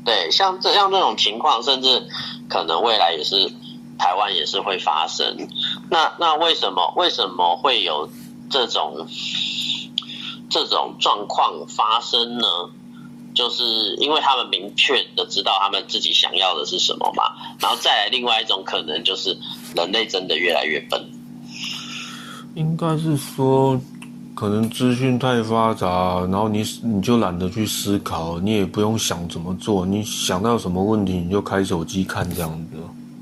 [0.05, 2.07] 对，像这样这种情况，甚至
[2.49, 3.51] 可能未来也是
[3.99, 5.49] 台湾也是会发生。
[5.91, 8.09] 那那为什么为什么会有
[8.51, 9.09] 这种
[10.51, 12.47] 这种状况发生呢？
[13.37, 13.63] 就是
[13.99, 17.23] 因为他们明确的知道他们自己想要的是什么嘛，
[17.61, 19.37] 然后再来另外一种可能就是
[19.77, 21.01] 人类真的越来越笨。
[22.55, 23.79] 应该是说，
[24.35, 32.79] 可能资讯太发达，然后你你就懒得去思考，你也不用想怎么做，你想到什么问题你就开手机看这样子。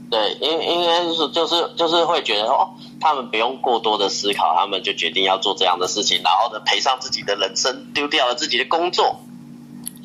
[0.08, 9.18] 对，因应该是就是就是会觉得哦，他们不用过多的思考，他们就决定要做这样的事情，然后呢赔上自己的人生，丢掉了自己的工作。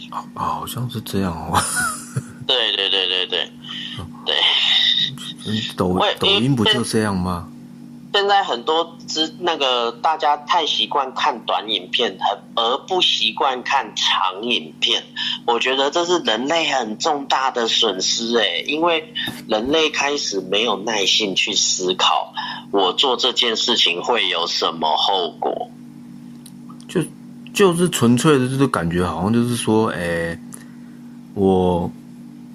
[0.10, 1.60] 啊，好像是这样哦。
[2.48, 3.52] 对对对对对
[4.26, 4.36] 对，
[5.46, 7.48] 嗯抖抖音不就这样吗？
[8.12, 15.04] 现在很多之那个大家太习惯看短影片，很而不习惯看长影片。
[15.46, 19.14] 我觉得这是人类很重大的损失诶，因为
[19.48, 22.34] 人类开始没有耐心去思考，
[22.72, 25.70] 我做这件事情会有什么后果。
[27.54, 30.38] 就就是纯粹的，就是感觉好像就是说，哎、
[31.34, 31.92] 我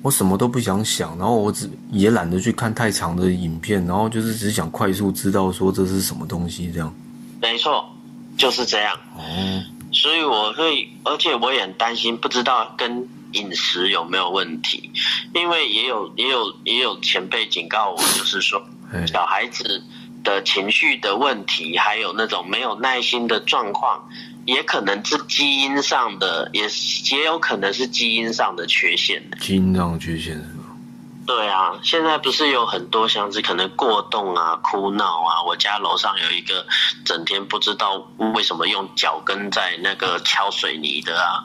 [0.02, 6.94] 我什么都不想想，然后我只也懒得去看太长的影片，然后就是只想快速知道说这是什么东西这样。
[7.40, 7.84] 没错，
[8.36, 8.94] 就是这样。
[9.16, 14.90] 哦，所以我会，而且我也很担心，不知道跟饮食有没有问题，
[15.34, 19.82] 因为也有也有也有前辈警告我，就是说哎小孩子
[20.22, 24.02] 的情绪的问题，还有那种没有耐心的状况，
[24.46, 26.62] 也可能是基因上的，也
[27.12, 29.36] 也有可能是基因上的缺陷的。
[29.38, 30.64] 基因上的缺陷是吗？
[31.26, 35.42] 对啊，现在不是有很多像是可能过动啊、哭闹啊。
[35.46, 36.66] 我家楼上有一个
[37.02, 37.94] 整天不知道
[38.34, 41.42] 为什么用脚跟在那个敲水泥的啊，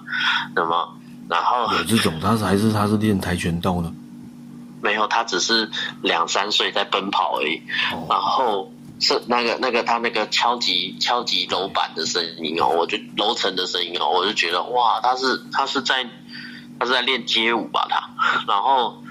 [0.53, 0.93] 那么
[1.29, 3.89] 然后有这种，他是还是他是练跆拳道呢？
[4.81, 5.69] 没有，他只是
[6.01, 7.61] 两三岁在奔跑而已。
[7.93, 16.05] 哦然后是那个那个他那个敲击敲击楼板的声音哦，我就楼层的声音哦，我就觉得哇，他是他是在
[16.79, 18.09] 他是在练街舞吧他，
[18.47, 19.01] 然后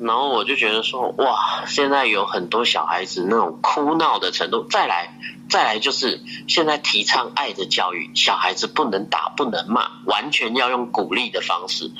[0.00, 5.18] 然后我就觉得说哇，现在有很多小孩子那种哭闹的程度，再来
[5.50, 11.90] 再来就是现在提倡爱的教育，小孩子不能打不能骂，完全要用鼓励的方式。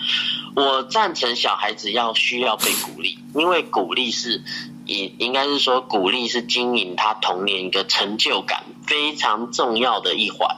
[0.55, 4.43] 我赞成小孩子要需要被鼓励，因为鼓励是
[4.89, 10.49] 应应该是说鼓励是经营他童年一个成就感非常重要的一环。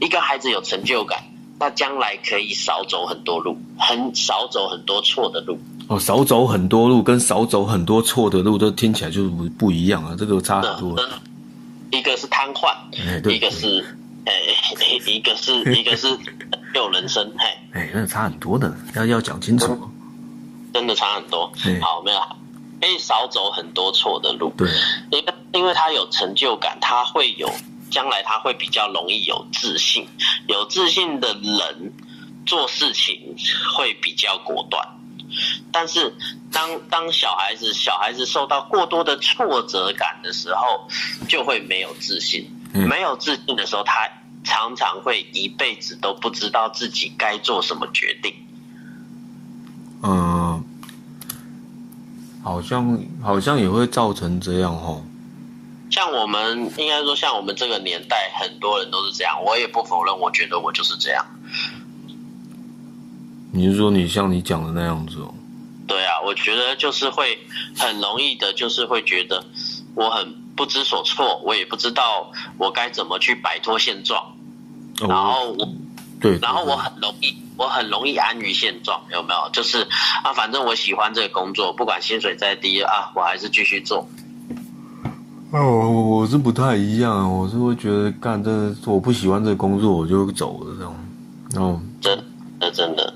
[0.00, 1.24] 一个孩子有成就感，
[1.58, 5.58] 那将来可以少走很多路，很少走很多错的路。
[5.88, 10.94] 哦，少走很多路跟少走很多错的路，都听起来就是不不一样啊，这个差很多。
[10.96, 11.08] 嗯
[11.92, 12.72] 一个是瘫痪，
[13.28, 13.84] 一个是
[14.24, 14.32] 哎，
[15.08, 16.06] 一个是一个是
[16.72, 19.76] 有人生，嘿，哎，那差很多的，要要讲清楚。
[20.72, 21.80] 真的差很多嗯。
[21.80, 22.20] 好，没有，
[22.80, 24.52] 可以少走很多错的路。
[24.56, 24.68] 对，
[25.10, 27.50] 因为因为他有成就感，他会有
[27.90, 30.06] 将来他会比较容易有自信，
[30.48, 31.92] 有自信的人
[32.46, 33.36] 做事情
[33.76, 34.86] 会比较果断。
[35.70, 36.12] 但是
[36.50, 40.88] 当当小孩子小孩子受到过多的挫折感的时候，
[41.28, 42.48] 就会没有自信。
[42.72, 44.08] 嗯没有自信的时候，他
[44.44, 48.32] 常常会一辈子都不知道自己该做什么决定。
[50.02, 50.39] 嗯，
[52.42, 55.02] 好像好像也会造成这样哦。
[55.90, 59.42] 像我们应该说，像我们这个年代，很多人都是这样。
[59.44, 61.24] 我也不否认，我觉得我就是这样。
[63.52, 65.34] 你是说你像你讲的那样子哦？
[65.88, 67.36] 对啊，我觉得就是会
[67.76, 69.44] 很容易的，就是会觉得
[69.96, 74.32] 我很不知所措，我也不知道我该怎么去摆脱现状，
[75.00, 75.68] 然哦，后我，
[76.20, 79.50] 对，然后我很容易，我很容易安于现状，有没有？
[79.52, 79.86] 就是
[80.22, 84.06] 啊，反正我喜欢这个工作，不管薪水再低啊，我还是继续做。
[85.52, 88.50] 哦，我我是不太一样，我是会觉得干这
[88.84, 90.94] 我不喜欢这个工作，我就走了这种。
[91.56, 92.16] 哦，真
[92.60, 93.12] 的真的，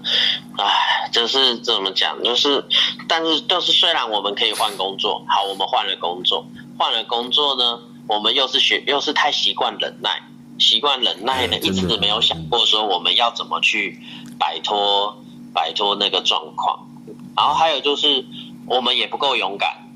[0.59, 2.64] 唉，就是怎么讲，就是，
[3.07, 6.45] 但是就是虽然我们可以换工作，好，我们换了工作，
[6.77, 10.21] 换了工作呢，我们又是学又是太习惯忍耐，
[10.59, 14.01] 习惯忍耐呢，一直没有想过说我们要怎么去
[14.38, 15.17] 摆脱
[15.53, 16.87] 摆脱那个状况，
[17.37, 18.25] 然后还有就是
[18.67, 19.88] 我们也不够勇敢，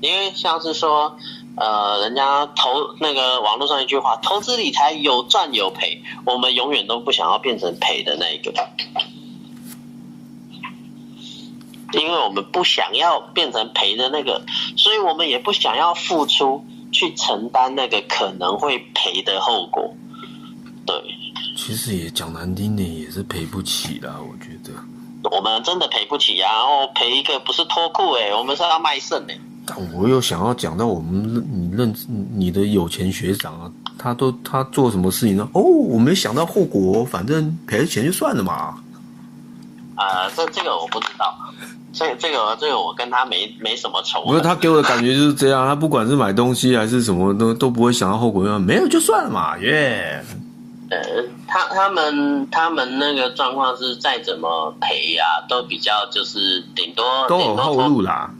[0.00, 1.16] 因为像是说。
[1.54, 8.54] 呃，人家投那个网络上一句话，投资理财有赚有赔，我们永远都不想要变成赔的那一个，
[11.92, 14.46] 因为我们不想要变成赔的那个，
[14.78, 19.92] 所以我们也不想要付出去承担那个可能会赔的后果。
[20.86, 20.94] 对，
[21.56, 24.72] 其实也讲难听点，也是赔不起啦，我觉得。
[25.30, 26.52] 我们真的赔不起啊！
[26.52, 29.40] 然后赔一个不是脱裤诶，我们是要卖肾诶。
[29.64, 31.94] 但我又想要讲到我们认你认
[32.34, 35.48] 你的有钱学长啊，他都他做什么事情呢？
[35.54, 38.82] 哦，我没想到后果，反正赔了钱就算了嘛。
[39.94, 41.36] 啊、这这个我不知道，
[41.92, 44.40] 这这个这个我跟他没没什么仇不是。
[44.40, 50.24] 他给我的感觉就是这样，他不管是买东西还是什么都都不会想到后果，没有就算了嘛，耶、
[50.90, 50.98] 呃，
[51.46, 58.30] 他他们他们那个状况是再怎么赔呀、都比较就是顶多都有后路啦。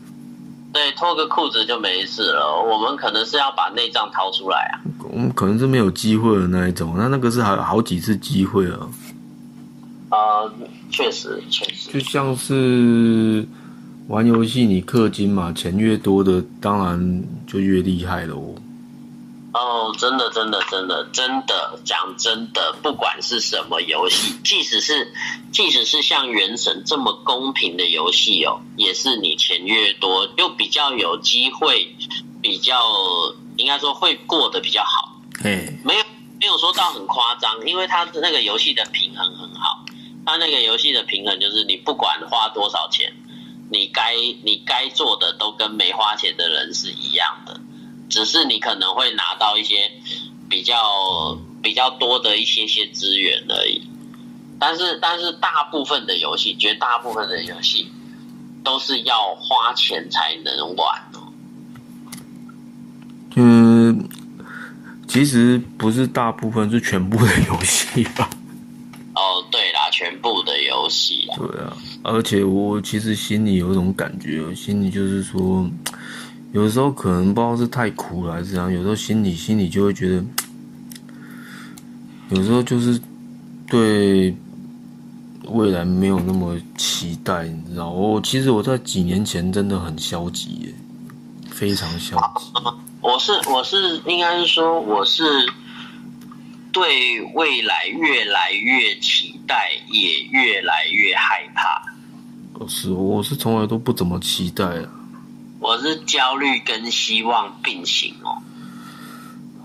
[0.73, 2.59] 对脱个裤子就没事了。
[2.63, 4.81] 我们可能是要把内脏掏出来啊。
[5.11, 8.89] 我们可能是没有机会的那一种，那那个是还有好几次机会啊，
[10.09, 10.51] 呃，
[10.93, 13.45] 确实确实就像是
[14.09, 18.55] 玩游戏你氪金嘛，钱越多的当然就越厉害了哦。
[19.55, 25.13] 哦，真的真的真的真的讲真的，不管是什么游戏，即使是
[25.53, 31.87] 即使是像原神这么公平的游戏哦，也是你钱越多，就比较有机会，
[32.41, 32.75] 比较
[33.57, 35.21] 应该说会过得比较好。
[35.45, 36.05] 哎，没有
[36.41, 39.85] 没有说到很夸张，因为它的那个游戏的平衡很好。
[40.25, 43.13] 它那个游戏的平衡就是你不管花多少钱，
[43.71, 44.15] 你该
[44.45, 47.61] 你该做的都跟没花钱的人是一样的，
[48.09, 49.91] 只是你可能会拿到一些
[50.49, 53.83] 比较比较多的一些些资源而已。
[54.61, 57.91] 但是但是大部分的游戏，绝大部分的游戏
[58.63, 61.33] 都是要花钱才能玩哦。
[63.35, 64.09] 嗯，
[65.09, 68.31] 其实不是大部分，是全部的游戏吧。
[69.15, 71.37] 哦，对啦，全部的游戏啦。
[71.39, 75.69] 对啊，而且我其实心里有一种感觉，心里就是说，
[76.53, 80.25] 有时候可能不知道是太苦了还是怎样，有时候心里心里就会觉得，
[82.37, 83.01] 有时候就是
[83.69, 84.35] 对
[85.49, 87.91] 未来没有那么期待，你知道？
[87.91, 90.75] 我其实我在几年前真的很消极耶，
[91.51, 92.47] 非常消极。
[93.03, 95.25] 我是我是应该是说我是
[96.73, 101.83] 对未来越来越期待，也越来越害怕。
[102.55, 104.89] 我是我是从来都不怎么期待啊。
[105.61, 108.43] 我是焦虑跟希望并行哦。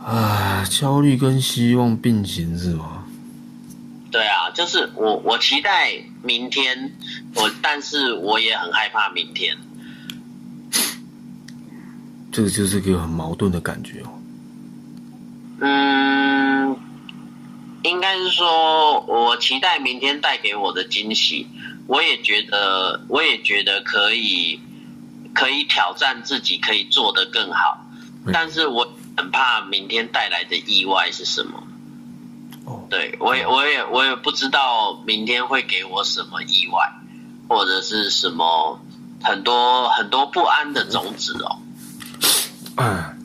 [0.05, 3.05] 唉，焦虑跟希望并行是吗？
[4.11, 5.93] 对啊，就是我我期待
[6.23, 6.93] 明天，
[7.35, 9.57] 我但是我也很害怕明天。
[12.31, 14.09] 这个就是个很矛盾的感觉哦。
[15.59, 16.77] 嗯，
[17.87, 21.47] 应该是说，我期待明天带给我的惊喜，
[21.87, 24.59] 我也觉得，我也觉得可以，
[25.33, 27.85] 可以挑战自己，可以做得更好。
[28.33, 31.63] 但是我很怕明天带来的意外是什么。
[32.65, 36.91] 哦，对我也，我也，我也不知道明天会给我什么意外，
[37.47, 38.79] 或者是什么
[39.23, 41.61] 很多很多不安的种子哦。
[42.75, 43.15] 唉，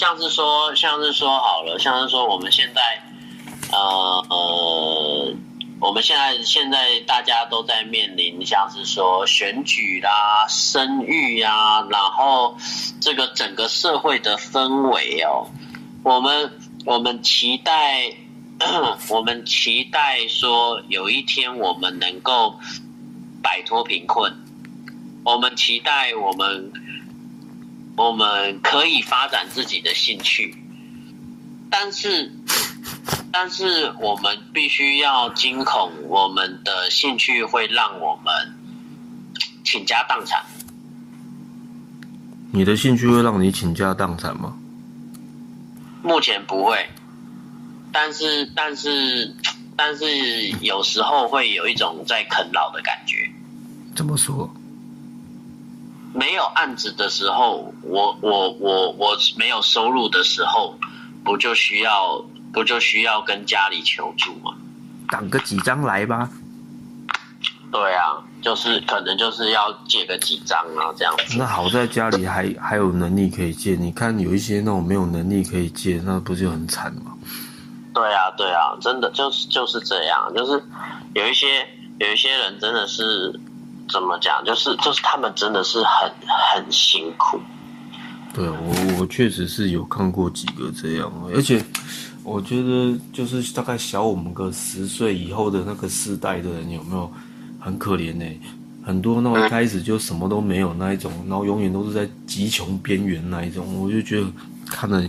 [0.00, 2.80] 像是说，像是说好了，像是说我们现在，
[3.70, 5.34] 呃呃，
[5.78, 12.56] 我们现在现在大家都在面临像是说选举啦、生育呀，然后
[12.98, 15.46] 这个整个社会的氛围哦，
[16.02, 16.50] 我们
[16.86, 18.10] 我们期待，
[19.10, 22.58] 我们期待说有一天我们能够
[23.42, 24.34] 摆脱贫困，
[25.24, 26.72] 我们期待我们。
[28.00, 30.56] 我们可以发展自己的兴趣，
[31.68, 32.32] 但是，
[33.30, 38.32] 但是我们必须要惊恐，我们的兴趣会让我们
[39.66, 40.42] 倾家荡产。
[42.50, 44.56] 你的兴趣会让你倾家荡产吗？
[46.02, 46.78] 目前不会，
[47.92, 49.30] 但是，但是，
[49.76, 53.30] 但是有时候会有一种在啃老的感觉。
[53.94, 54.50] 怎么说？
[56.12, 60.76] 没有案子的时候，我我我我没有收入的时候，
[61.24, 62.20] 不就需要
[62.52, 64.52] 不就需要跟家里求助吗？
[65.08, 66.28] 挡个几张来吧。
[67.70, 71.38] 对啊，就是可能就是要借个几张啊，这样子。
[71.38, 77.12] 那好在家里还还有能力可以借，你看有一些那种没有能力可以借，那不就很惨吗？
[77.94, 80.60] 对啊，对啊，真的就是就是这样，就是
[81.14, 81.64] 有一些
[81.98, 83.38] 有一些人真的是。
[83.92, 84.44] 怎么讲？
[84.44, 86.12] 就是就是他们真的是很
[86.54, 87.40] 很辛苦。
[88.32, 91.60] 对我我确实是有看过几个这样，而且
[92.22, 97.10] 我觉得就是大概小我们个十岁以后的那个世代的人有没有
[97.58, 98.24] 很可怜呢？
[98.82, 104.26] 很多那种一开始就什么都没有那一种，然后永远都是在极穷边缘那一种，我就觉得
[104.66, 105.02] 看了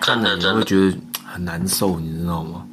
[0.00, 2.66] 看了你会觉得很难受，你知道吗？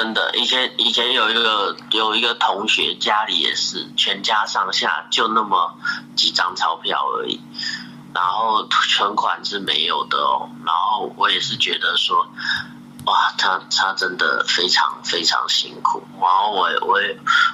[0.00, 5.76] 真的，以前以前有一个有一个同学家里也是全家上下就那么
[6.16, 7.38] 几张钞票而已，
[8.14, 10.48] 然后存款是没有的哦。
[10.64, 12.26] 然后我也是觉得说，
[13.04, 16.02] 哇，他他真的非常非常辛苦。
[16.18, 16.98] 然后我我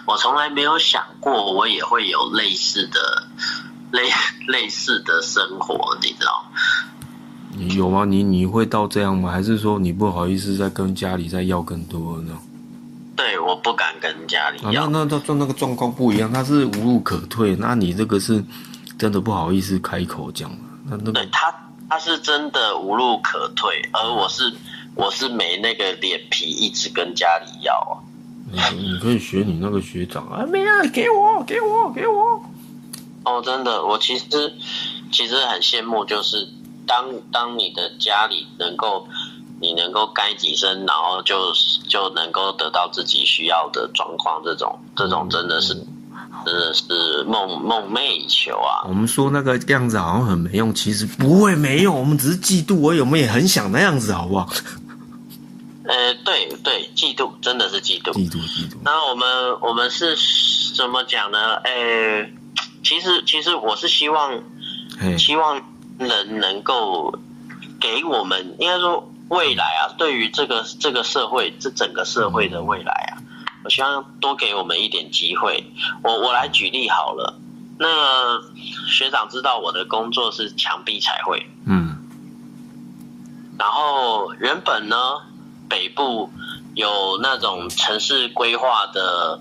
[0.06, 3.26] 我从来没有想过我也会有类似的
[3.90, 4.08] 类
[4.46, 6.44] 类似的生活，你知道。
[7.56, 8.04] 你有吗？
[8.04, 9.30] 你你会到这样吗？
[9.30, 12.36] 还是说你不好意思再跟家里再要更多呢？
[13.16, 14.86] 对，我不敢跟家里要。
[14.88, 17.56] 那那那那个状况不一样，他是无路可退。
[17.56, 18.44] 那你这个是
[18.98, 20.50] 真的不好意思开口讲
[20.86, 21.54] 那那对他
[21.88, 24.52] 他是真的无路可退，而我是
[24.94, 27.96] 我是没那个脸皮一直跟家里要啊。
[28.74, 32.44] 你你可以学你那个学长啊，没啊，给我给我给我。
[33.24, 34.26] 哦，真的，我其实
[35.10, 36.46] 其实很羡慕，就是。
[36.86, 39.06] 当当你的家里能够，
[39.60, 41.52] 你能够该几声，然后就
[41.88, 45.74] 就能够得到自己需要的状况，这种这种真的是
[46.44, 48.86] 真的是梦梦寐以求啊！
[48.86, 54.48] 我们说那个样子好像很没用，其实不会没用，我们只是嫉妒，我有没有也很想那样子，好不好？
[55.88, 58.12] 呃，对对，嫉妒真的是嫉妒。
[58.12, 58.76] 嫉妒嫉妒。
[58.82, 60.16] 那我们我们是
[60.76, 61.54] 怎么讲呢？
[61.62, 62.28] 诶，
[62.82, 64.42] 其实其实我是希望，
[65.16, 65.62] 希望
[65.98, 67.18] 人能够
[67.80, 73.18] 给我们，应该说未来啊，对于这个这个社会，这整个社会的未来啊，
[73.64, 75.64] 我希望多给我们一点机会。
[76.02, 77.38] 我我来举例好了，
[77.78, 78.40] 那
[78.88, 81.96] 学长知道我的工作是墙壁彩绘，嗯。
[83.58, 84.96] 然后原本呢，
[85.68, 86.30] 北部
[86.74, 89.40] 有那种城市规划的，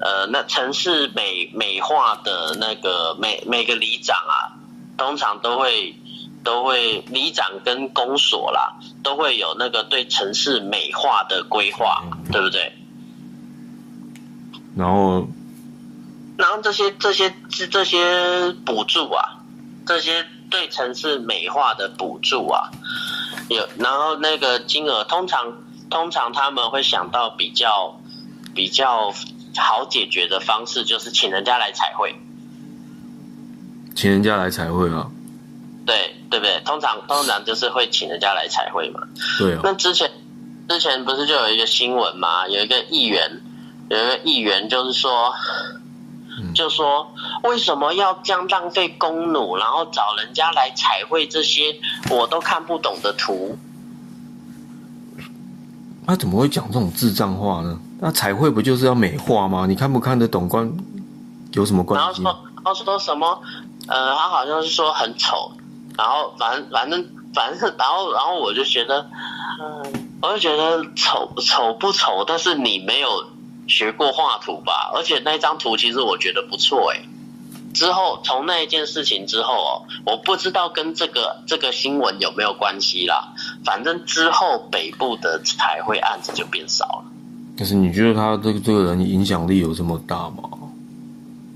[0.00, 4.53] 呃，那城市美美化的那个每每个里长啊，
[4.96, 5.94] 通常都会
[6.42, 12.72] 都会里长跟公所啦，都会有那个对城市美化的规划，对不对？
[14.76, 15.26] 然后
[16.36, 19.40] 然后这些这些这这些补助啊，
[19.86, 22.70] 这些对城市美化的补助啊，
[23.48, 25.58] 有然后那个金额通常
[25.90, 28.00] 通常他们会想到比较
[28.52, 29.12] 比较
[29.56, 32.16] 好解决的方式，就是请人家来彩绘，
[33.94, 35.08] 请人家来彩绘啊，
[35.86, 36.60] 对对不对？
[36.64, 39.00] 通常通常就是会请人家来彩绘嘛。
[39.38, 40.10] 对啊，那之前
[40.68, 43.40] 之前不是就有一个新闻嘛，有一个议员，
[43.88, 45.32] 有一个议员就是说，
[46.54, 47.06] 就说
[47.44, 51.76] 为什么要这样浪费公弩，然后找人家来彩绘这些
[52.10, 53.56] 我都看不懂的图？
[56.06, 57.78] 他怎么会讲这种智障话呢？
[58.00, 59.66] 那彩绘不就是要美化吗？
[59.66, 60.70] 你看不看得懂关
[61.52, 62.22] 有什么然关系？
[62.22, 63.40] 然后说，然后说什么？
[63.86, 65.52] 呃，他好像是说很丑，
[65.96, 69.06] 然后反正反正反正，然后然后我就觉得，
[69.60, 73.08] 嗯，我就觉得丑丑不丑，但是你没有
[73.66, 74.90] 学过画图吧？
[74.94, 77.08] 而且那张图其实我觉得不错诶。
[77.74, 83.34] 之后从那一件事情之后哦，我不知道跟这个这个新闻有没有关系啦。
[83.64, 87.04] 反正之后北部的彩绘案子就变少了。
[87.58, 90.48] 但是你觉得他这个这个人影响力有这么大吗？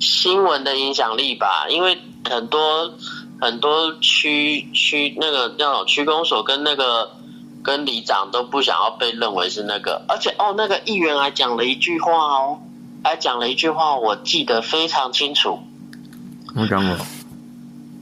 [0.00, 2.92] 新闻的影响力吧，因为很多
[3.40, 7.10] 很多区区那个那种区公所跟那个
[7.62, 12.58] 跟里长都不想要被认为是那个，而且哦，那个议员还讲了一句话哦，
[13.02, 15.58] 还讲了一句话，我记得非常清楚，
[16.54, 16.96] 我讲过，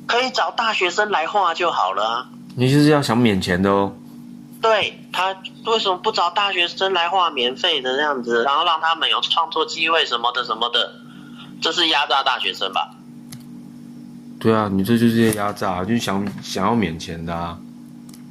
[0.06, 2.28] 可以找大学生来画就好了啊。
[2.56, 3.92] 你就是要想免钱的哦。
[4.62, 5.36] 对他
[5.66, 10.94] 为什么不找大学生来画免费的这样子，然后让他们有创作机会什么的什么的，
[11.60, 12.90] 这是压榨大学生吧？
[14.38, 17.58] 对啊，你这就是压榨，就是想想要免钱的啊。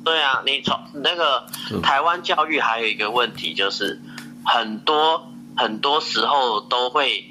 [0.03, 3.99] 对啊，你从那个嗯台湾教育还有一个问题，就是
[4.43, 7.25] 很多很多时候都会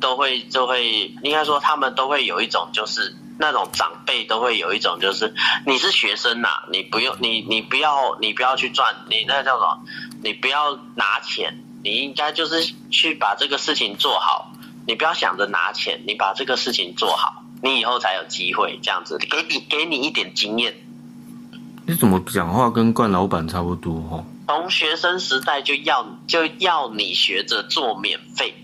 [0.00, 5.32] 都会就会应该说他们都会有一种就是那种长辈都会有一种就是
[5.64, 9.78] 你是学生呐、你不用你你不要你不要去赚你那叫什么，
[10.24, 14.50] 你不要拿钱，你应该就是去把这个事情做好，
[14.88, 20.74] 你不要想着拿钱，你把这个事情做好，你以后才有机会这样子，给你给你一点经验。
[21.86, 24.24] 你怎么讲话跟冠老板差不多哦？
[24.46, 28.54] 从学生时代就要就要你学着做免费，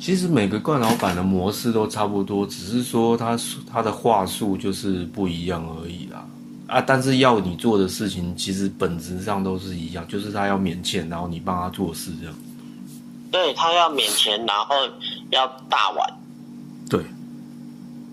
[0.00, 3.38] 其实每个冠老板的模式都差不多，只是说他
[3.70, 6.03] 他的话术就是不一样而已啦。
[6.66, 12.34] 啊，但是要你做的事情，其实本质上都是一样，就是他要免钱，然后你帮他做事这样。
[13.30, 14.74] 对他要免钱，然后
[15.30, 16.08] 要大碗，
[16.88, 17.00] 对，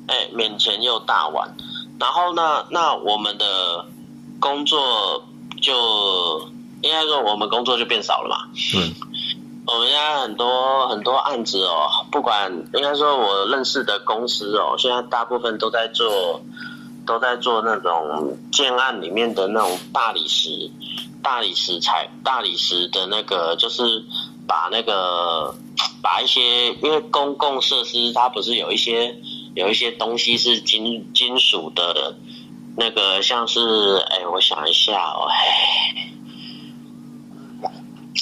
[0.08, 1.48] 哎，免钱又大碗，
[2.00, 3.86] 然后呢，那我们的
[4.40, 5.24] 工作
[5.62, 6.50] 就
[6.82, 8.50] 应该说我们工作就变少了嘛。
[8.74, 8.82] 对，
[9.68, 16.42] 我们现在很多很多案子哦，不管应该说我认识的公司哦，现在大部分都在做，
[17.06, 20.50] 都在做那种建案里面的那种大理石、
[21.22, 23.84] 大理石材、大理石的那个，就是
[24.48, 25.54] 把那个
[26.02, 29.16] 把一些，因为公共设施它不是有一些
[29.56, 32.16] 有一些东西是金金属的，
[32.78, 33.60] 那个像是
[34.10, 36.08] 哎，我想一下哦，哎。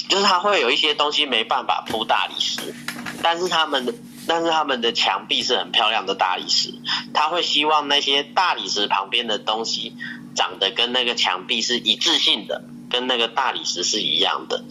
[0.08, 2.74] 就是它会有一些东西没办法铺大理石，
[3.22, 3.92] 但是他们的
[4.26, 6.74] 但是他们的墙壁是很漂亮的大理石，
[7.12, 9.94] 他会希望那些大理石旁边的东西
[10.34, 14.64] 长得跟那个墙壁是一致性的，跟那个大理石是一样的。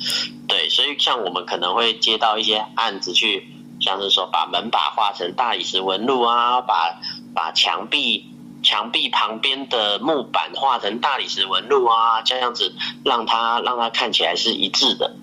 [0.47, 3.47] 对，所以像我们可能会接到一些案子去，
[3.79, 6.99] 像是说把门把画成大理石纹路啊，把
[7.33, 8.25] 把墙壁
[8.63, 12.73] 墙壁旁边的木板画成大理石纹路啊，这样子
[13.03, 15.15] 让它让它看起来是一致的。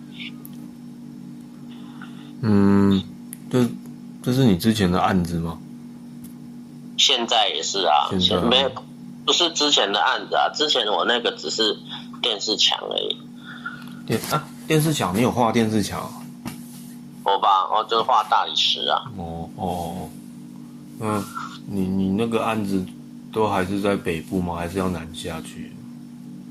[2.43, 3.03] 嗯，
[3.51, 3.67] 这
[4.27, 5.57] 这是你之前的案子吗？
[6.99, 8.69] 现在也是啊，现在啊没有
[9.25, 11.79] 不是之前的案子啊，之前我那个只是
[12.21, 13.17] 电视墙而已。
[14.05, 16.13] 电啊，电视墙，你有画电视墙？
[17.23, 19.05] 我吧，我就是画大理石啊。
[19.17, 20.09] 哦哦哦，
[20.99, 21.25] 嗯，
[21.69, 22.85] 你你那个案子
[23.33, 24.57] 都还是在北部吗？
[24.57, 25.71] 还是要南下去？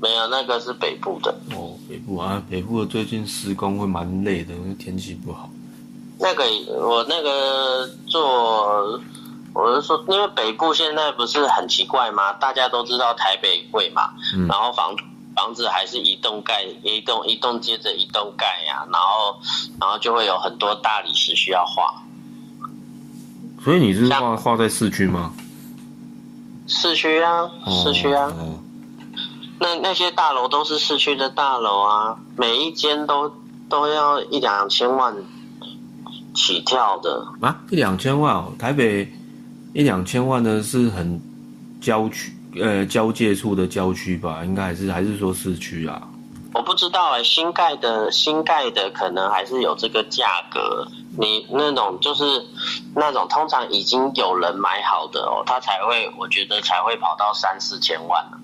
[0.00, 1.30] 没有，那个是北部的。
[1.54, 5.50] 哦，北部啊，北部的最近施工会蛮累的，因为天气不好。
[6.18, 6.44] 那个
[6.80, 9.00] 我那个做，
[9.52, 12.32] 我是说，因为北部现在不是很奇怪吗？
[12.34, 14.94] 大家都知道台北贵嘛，嗯然后房
[15.34, 19.38] 房子还是一栋盖一栋一栋接着一栋盖呀、然后
[19.80, 22.02] 然后就会有很多大理石需要画。
[23.62, 25.32] 所以你是像画画在市区吗？
[26.66, 27.50] 市区啊，
[27.84, 28.58] 市区啊，哦
[29.58, 33.32] 那那些大楼都是市区的大楼啊，每一间都
[33.68, 35.14] 都要一两千万
[36.36, 37.26] 起跳的。
[37.40, 39.10] 啊，一两千万哦，台北
[39.72, 41.20] 一两千万呢是很
[41.80, 44.44] 郊区，呃，交界处的郊区吧？
[44.44, 46.06] 应该还是还是说市区啊？
[46.54, 50.86] 我不知道哎、新盖的新盖的可能还是有这个价格。
[51.18, 52.24] 你那种就是
[52.94, 58.38] 那种通常已经有人买好的哦，他才会，我觉得才会跑到三四千万呢、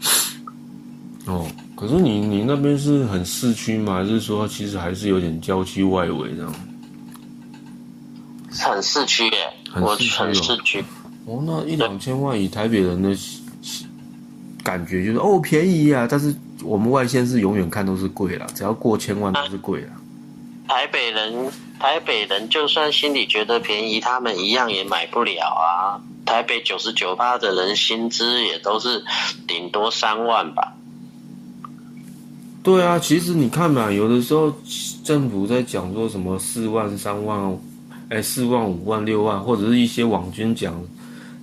[1.27, 3.95] 哦，可是你你那边是很市区吗？
[3.95, 6.55] 还是说其实还是有点郊区外围这样？
[8.59, 10.85] 很市区耶、我很市区哦很市区。
[11.27, 13.17] 哦，那一两千万以台北人的
[14.63, 19.89] 感觉就是哦便宜啊，但是我们外县是永远看都是贵啦，只要过千万都是贵啦。
[20.69, 26.01] 台北人，台北人就算心里觉得便宜，他们一样也买不了啊。
[26.25, 29.05] 台北九十九趴的人薪资也都是
[29.47, 30.73] 顶多三万吧。
[32.63, 34.55] 对啊，其实你看嘛，有的时候
[35.05, 37.59] 政府在讲说什么四万、三万，
[38.13, 40.79] 哎，四万、五万、六万，或者是一些网军讲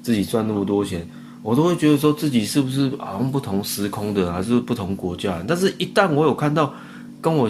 [0.04, 1.04] 自己赚那么多钱，
[1.42, 5.44] 我都会觉得说自己是不是好像不同时空的，还是不同国家。
[5.48, 6.72] 但是，一旦我有看到
[7.20, 7.50] 跟我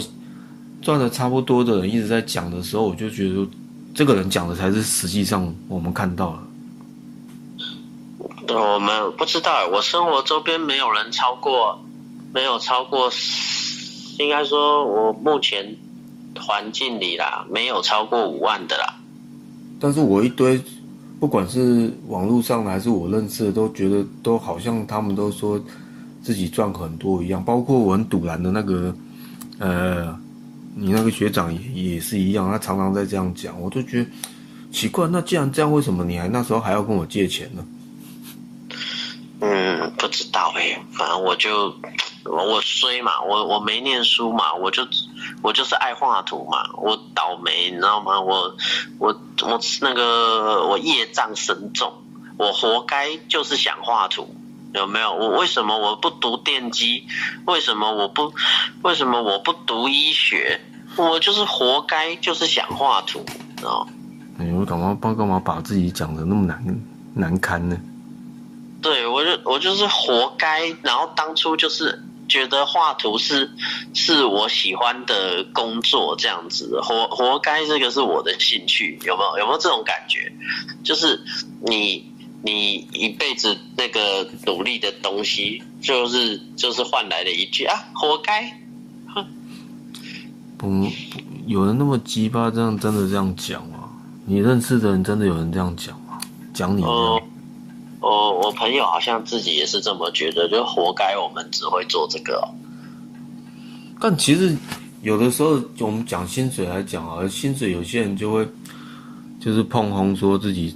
[0.82, 3.46] 赚的差不多的人一直在讲的时候，我就觉得
[3.94, 6.44] 这个人讲的才是实际上我们看到了。
[8.48, 11.78] 我们不知道，我生活周边没有人超过，
[12.34, 13.12] 没有超过，
[14.18, 15.76] 应该说我目前
[16.40, 18.96] 环境里啦，没有超过五万的啦。
[19.80, 20.62] 但是我一堆，
[21.20, 25.60] 不管是网络上的还是我认识的，都觉得都好像他们都说
[26.22, 27.44] 自己赚很多一样。
[27.44, 28.94] 包括我很堵然的那个，
[29.58, 30.18] 呃，
[30.76, 34.10] 你那个学长也也是一样，他常常在这样讲，我就觉得
[34.72, 35.08] 奇怪。
[35.08, 37.66] 那既然这样，为什么你还那时候还要跟我借钱呢？
[39.42, 41.74] 嗯，不知道哎、反正我就
[42.26, 44.86] 我我衰嘛，我我没念书嘛，我就
[45.42, 48.20] 我就是爱画图嘛，我倒霉，你知道吗？
[48.20, 48.54] 我
[48.98, 51.92] 我我那个我业障深重，
[52.38, 54.36] 我活该就是想画图，
[54.74, 55.14] 有没有？
[55.14, 57.06] 我为什么我不读电机？
[57.46, 58.34] 为什么我不
[58.82, 60.60] 为什么我不读医学？
[60.96, 63.24] 我就是活该，就是想画图，
[63.58, 63.92] 知道吗？
[64.40, 66.82] 哎，我干嘛帮干嘛把自己讲的那么难
[67.14, 67.78] 难堪呢？
[68.82, 73.52] 对，我就我就是活该，然后当初就是觉得画图是
[73.94, 80.32] 是我喜欢的工作，这样子，活活该这个是我的兴趣，有没有有没有这种感觉？
[80.84, 81.20] 就是
[81.66, 82.10] 你
[82.42, 88.58] 你一辈子那个努力的东西，就是就是换来了一句啊，活该。
[90.58, 90.88] 不，不
[91.48, 93.90] 有人那么鸡巴这样真的这样讲吗？
[94.26, 96.20] 你认识的人真的有人这样讲吗？
[96.54, 97.22] 讲你这样哦，
[98.02, 102.42] 我我朋友好像自己也是这么觉得，就活该我们只会做这个、
[104.00, 104.56] 但其实
[105.02, 108.48] 有的时候，我们讲薪水来讲啊，薪水有些人就会
[109.40, 110.76] 就是碰红说自己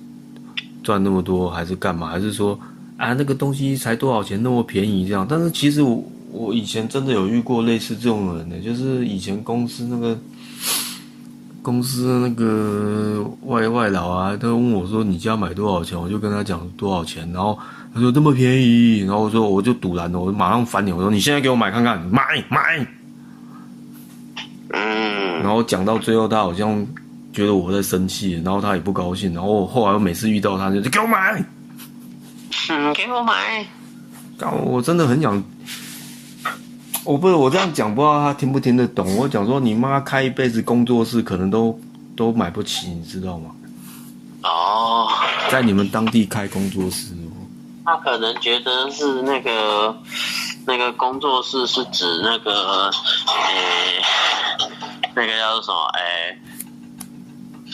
[0.83, 2.07] 赚那么多，还是干嘛？
[2.07, 2.59] 还是说
[2.97, 5.25] 啊那个东西才多少钱那么便宜这样？
[5.29, 10.17] 但是其实我我以前真的有遇过类似这种人呢，就是以前公司那个
[11.63, 17.57] 公司那个外外劳啊，他问我说你家买多少钱，我就跟他讲多少钱，然后
[17.93, 22.85] 他说这么便宜，然后我说我就堵拦了，我就马上翻脸，我说你现在给我买看看，买买。
[24.75, 26.85] 嗯，然后讲到最后，他好像
[27.31, 31.41] 觉得我在生气，然后他也不高兴，然后我后来我每次遇到他，就就给我买，
[32.69, 33.65] 嗯，给我买。
[34.37, 35.41] 干我真的很想，
[37.05, 39.17] 我不是我这样讲，不知道他听不听得懂。
[39.17, 41.77] 我讲说你妈开一辈子工作室，可能都
[42.15, 43.51] 都买不起，你知道吗？
[44.43, 45.07] 哦。
[45.49, 47.13] 在你们当地开工作室，
[47.85, 49.95] 他可能觉得是那个
[50.65, 54.01] 那个工作室是指那个，诶、
[55.13, 55.85] 那个叫做什么？
[55.93, 56.39] 诶、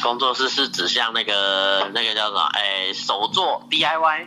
[0.02, 2.42] 工作室是指向那个那个叫什么？
[2.56, 4.26] 诶、手作 DIY。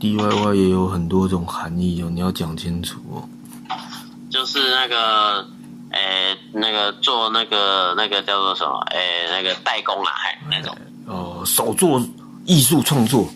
[0.00, 3.22] DIY 也有很多种含义哦，你要讲清楚哦。
[4.30, 5.46] 就是那个，
[5.90, 8.78] 诶、那个做那个那个叫做什么？
[8.90, 10.76] 诶、那个代工啊，还那种。
[11.06, 12.00] 哦，手做
[12.44, 13.28] 艺术创作，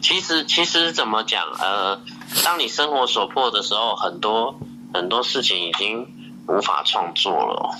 [0.00, 1.44] 其实其实怎么讲？
[1.60, 2.00] 呃，
[2.42, 4.58] 当你生活所迫的时候，很多
[4.94, 6.06] 很多事情已经
[6.48, 7.70] 无法创作了哦。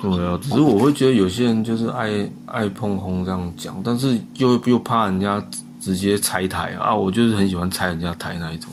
[0.00, 5.40] 对啊，只是我会觉得有些人就是爱爱碰红这样讲，但是又又怕人家
[5.80, 8.70] 直接拆台啊，我就是很喜欢拆人家台那一种。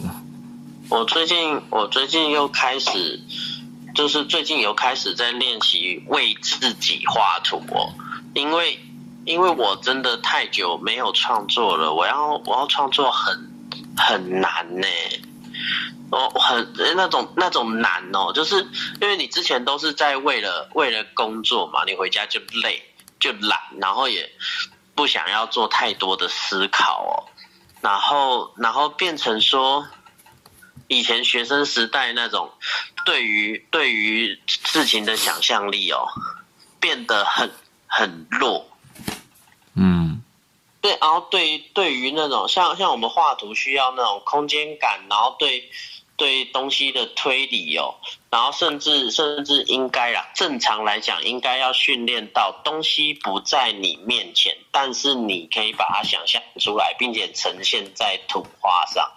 [0.89, 3.21] 我最近我最近又开始，
[3.93, 7.93] 就是最近有开始在练习为自己画图哦，
[8.33, 8.79] 因为
[9.25, 13.37] 因为我真的太久没有创作了，我要我要创作很
[13.95, 14.87] 很难呢。
[16.11, 18.55] 哦，很那种那种难哦，就是
[18.99, 22.81] 因为你之前都是在为了为了工作嘛，你回家就累
[23.19, 24.27] 就懒，然后也
[24.95, 27.13] 不想要做太多的思考哦，
[27.81, 29.85] 然后然后变成说，
[30.87, 32.51] 以前学生时代那种
[33.05, 36.07] 对于对于事情的想象力哦，
[36.79, 37.51] 变得很
[37.87, 38.69] 很弱。
[39.75, 40.21] 嗯，
[40.81, 45.69] 对，然后对于对于那种像像我们画图需要那种空间感，然后对
[46.17, 47.95] 对东西的推理哦，
[48.29, 59.09] 然后甚至甚至应该啦，正常来讲应该要训练到东西不在你面前，但是你可以把它想象出来，并且呈现在图画上，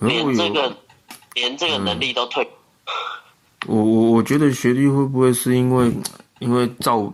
[0.00, 0.76] 连这个
[1.34, 2.48] 连这个能力都退。
[3.66, 5.92] 我我我觉得学历会不会是因为
[6.38, 7.12] 因为照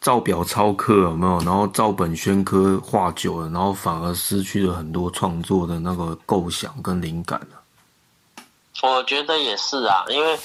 [0.00, 7.58] 照表抄课有没有，然后照本宣科画久了，然后反而失去了很多创作的那个构想跟灵感啊
[8.82, 10.38] 我觉得也是啊，因为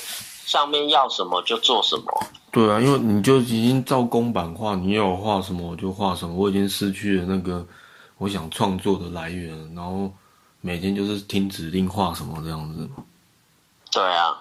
[0.45, 2.28] 上面要什么就做什么。
[2.49, 7.66] 对啊，因为你就已经照公版画，你要我画什么我就画什么，我已经失去了那个
[8.18, 10.12] 我想创作的来源，然后
[10.62, 12.88] 每天就是听指令画什么这样子，
[13.91, 14.38] 对啊，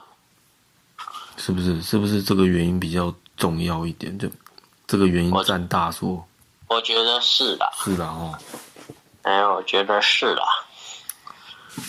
[1.36, 1.80] 是不是？
[1.82, 4.16] 是不是这个原因比较重要一点？
[4.18, 4.28] 就
[4.86, 6.22] 这个原因占大数，
[6.68, 8.38] 我觉得是啦，是的哦。
[9.22, 10.42] 哎，我觉得是啦。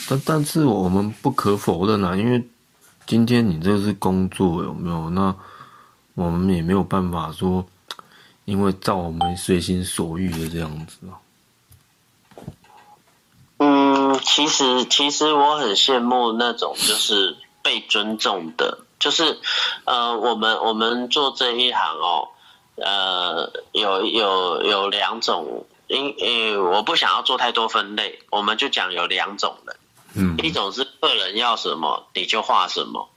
[0.07, 2.41] 但但是我们不可否认啊，因为
[3.05, 5.09] 今天你这是工作有没有？
[5.09, 5.35] 那
[6.13, 7.65] 我们也没有办法说，
[8.45, 11.19] 因为照我们随心所欲的这样子啊。
[14.11, 19.39] 嗯，其实其实我很羡慕那种就是被尊重的，就是
[19.85, 22.27] 呃，我们我们做这一行哦，
[22.75, 29.75] 呃，有有有两种，因呃，我不想要做太多分类，我们就讲有两种人，
[30.15, 30.37] 嗯。
[30.43, 33.09] 一种是客人要什么你就画什么，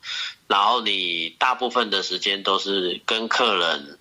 [0.47, 3.99] 然后你大部分的时间都是跟客人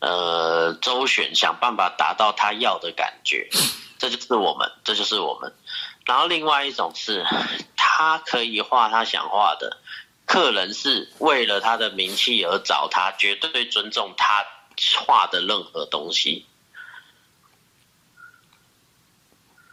[0.00, 3.48] 呃周旋，想办法达到他要的感觉，
[3.98, 5.52] 这就是我们，这就是我们。
[6.06, 7.24] 然后另外一种是，
[7.76, 9.76] 他可以画他想画的，
[10.24, 14.44] 客人是为了他的名气而找他，绝对尊重他
[15.04, 16.46] 画的任何东西。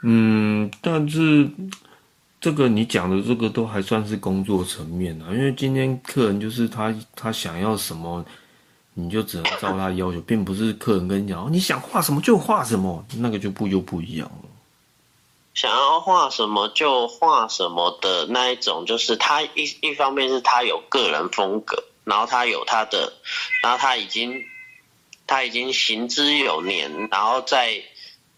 [0.02, 1.50] 嗯，但是
[2.42, 8.26] 这个你讲的这个都还算是工作层面啊，因为今天客人就是他他想要什么，
[8.96, 14.50] 你就只能照他要求，并不是客人跟你讲哦你想画什么就画什么，那个就不又不一样了。
[15.54, 23.14] 想要画什么就画什么的那一种，就是他一一方面是他有个人风格，然后他有他的，
[23.62, 24.44] 然后他已经
[25.28, 27.84] 他已经行之有年，然后在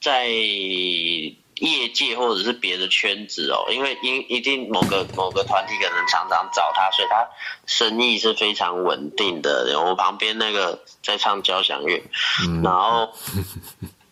[0.01, 7.25] 在业界或者是别的圈子哦，因为一一定某个某个团体可能常常找他，所以他
[7.65, 9.79] 生意是非常稳定的。
[9.79, 12.03] 我旁边那个在唱交响乐，
[12.45, 13.09] 嗯，然后，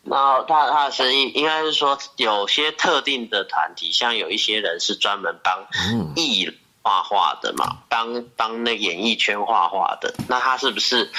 [0.03, 11.09] 然后他他的生意应该是说有些特定的团体，像有一些人是专门帮嗯艺人画画的嘛，帮帮那演艺圈画画的，那他是不是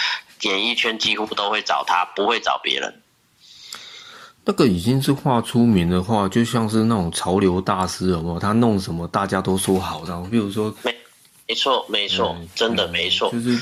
[0.42, 3.00] 演艺圈几乎都会找他，不会找别人？
[4.44, 8.38] 那个已经是画出名的话，就像是那种潮流大师，有没有？
[8.38, 10.94] 他弄什么大家都说好，然后比如说，没
[11.48, 13.40] 没错，没错，嗯真的嗯没错就。
[13.40, 13.58] 是，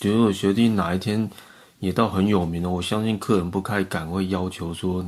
[0.00, 1.30] 如果学弟哪一天
[1.82, 5.04] 也到很有名的，我相信客人不太敢会要求说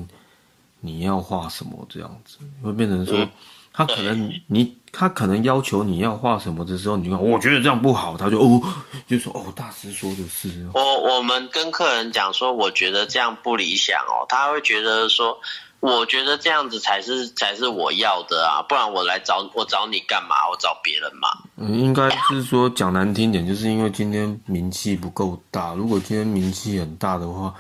[0.81, 3.31] 你要画什么这样子，会变成说嗯
[3.73, 8.61] 他可能你他可能要求你要画什么的时候，你就看我觉得这样不好，他就哦
[9.07, 10.65] 就说哦大师说的是。
[10.75, 15.39] 哦，我我们跟客人讲说，我觉得这样不理想哦，他会觉得说，
[15.85, 20.35] 我觉得这样子才是才是我要的啊，不然我来找我找你干嘛？
[20.51, 21.29] 我找别人嘛。
[21.57, 25.75] 嗯，应该是说讲难听点，就是因为今天名气不够大。
[25.75, 27.53] 如果今天名气很大的话，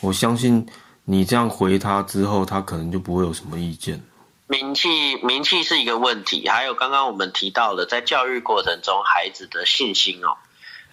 [0.00, 0.66] 我相信
[1.04, 4.02] 你这样回他之后，他可能就不会有什么意见。
[4.48, 10.36] 名气名气是一个问题，还有刚刚我们提到的，在教育过程中，孩子的信心哦，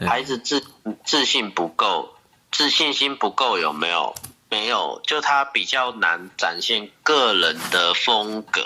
[0.06, 0.64] 孩子自
[1.04, 2.10] 自信不够，
[2.52, 4.14] 自信心不够有没有？
[4.56, 8.66] 没有，就他比较难展现个人的风格，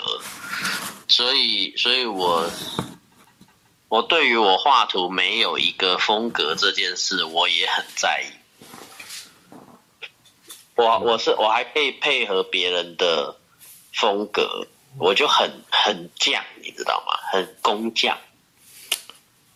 [1.08, 2.48] 所以，所以我
[3.88, 8.30] 我对于我画图没有一个风格这件事，我也很在意。
[10.76, 13.36] 我我是我还可以配合别人的
[13.92, 14.64] 风格。
[14.96, 17.18] 我就很很犟，你知道吗？
[17.32, 18.16] 很工匠。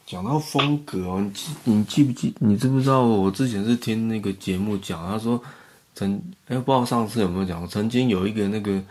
[0.04, 2.34] 讲到风格，你记你记不记？
[2.40, 3.02] 你知不知道？
[3.02, 5.40] 我之前是听那个节目讲，他说
[5.94, 8.82] 曾哎，不知道上次有没有讲，曾经有一个那个，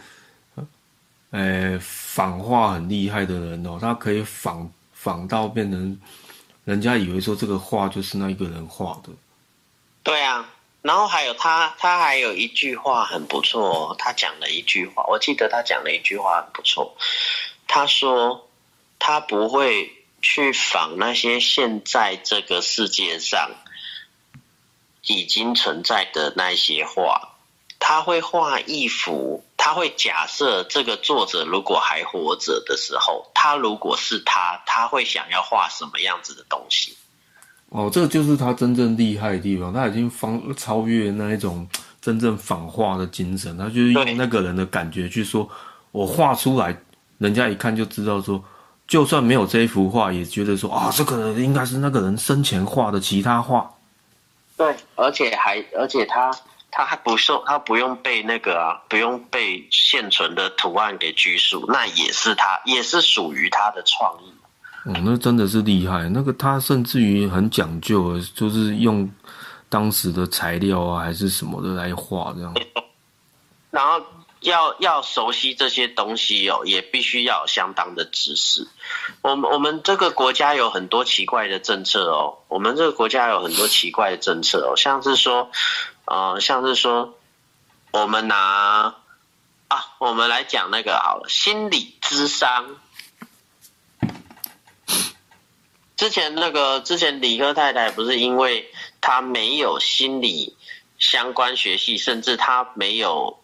[1.32, 6.00] 呃，仿画很厉害的人哦，他可以仿仿到变成
[6.66, 9.10] 人家以为说这个画就是那一个人画的。
[10.02, 10.50] 对啊。
[10.84, 13.96] 然后还有他，他还有一句话很不错。
[13.98, 16.94] 他讲了一句话，我记得他讲了一句话很不错。
[17.70, 18.50] 他说
[19.00, 19.90] 他不会
[20.22, 23.50] 去仿那些现在这个世界上
[25.06, 27.36] 已经存在的那些画，
[27.80, 29.44] 他会画一幅。
[29.56, 36.98] 他会假设这个作者如果还活着的时候，他如果是他，他会想要画什么样子的东西。
[37.70, 41.66] 哦，这个就是他真正厉害的地方，他已经方超越那一种
[42.02, 45.50] 真正仿画的精神，他就是用那个人的感觉去说，
[45.92, 46.78] 我画出来，
[47.18, 48.44] 人家一看就知道说，
[48.86, 53.74] 就算没有这一幅画，也觉得说啊，这个应该是那个人生前画的其他画。
[54.56, 56.32] 对，而且还而且他
[56.72, 64.34] 他还不受他不用被那个啊，不用被现存的图案给拘束，那也是他也是属于他的创意。
[64.86, 66.10] 哦，那真的是厉害。
[66.10, 69.10] 那个他甚至于很讲究，就是用
[69.70, 72.54] 当时的材料啊，还是什么的来画这样。
[73.72, 74.00] 然后
[74.44, 78.68] 要要熟悉这些东西哦，也必须要相当的知识。
[79.22, 85.50] 我们我们这个国家有很多奇怪的政策哦，我们这个国家有很多奇怪的政策哦，像是说，
[86.06, 87.18] 呃，像是说，
[87.92, 88.96] 我们拿
[89.68, 92.78] 啊，我们来讲那个好了，心理智商。
[95.96, 98.70] 之前那个之前理科太太不是因为
[99.00, 100.58] 她没有心理
[101.00, 103.40] 相关学系，甚至她没有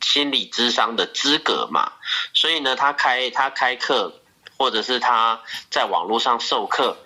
[0.00, 1.92] 心理智商的资格嘛，
[2.32, 4.12] 所以呢，他开他开课
[4.56, 5.40] 或者是他
[5.70, 6.96] 在网络上授课，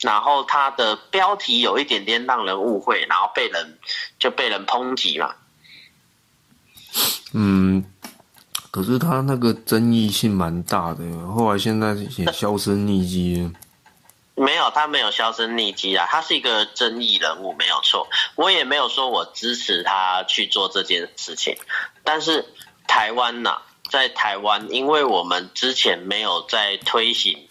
[0.00, 3.78] 然后他的标题有一点点让人误会，然后被人
[4.18, 5.34] 就被人抨击嘛。
[7.32, 7.84] 嗯，
[8.70, 13.50] 可是他那个争议性蛮大的，后来现在也销声匿迹。
[14.36, 18.08] 没有，他没有销声匿迹啊，他是一个争议人物，没有错。
[18.36, 21.58] 我也没有说我支持他去做这件事情，
[22.04, 22.54] 但是
[22.88, 23.58] 台湾呐，
[23.90, 27.48] 在台湾，因为我们之前没有在推行，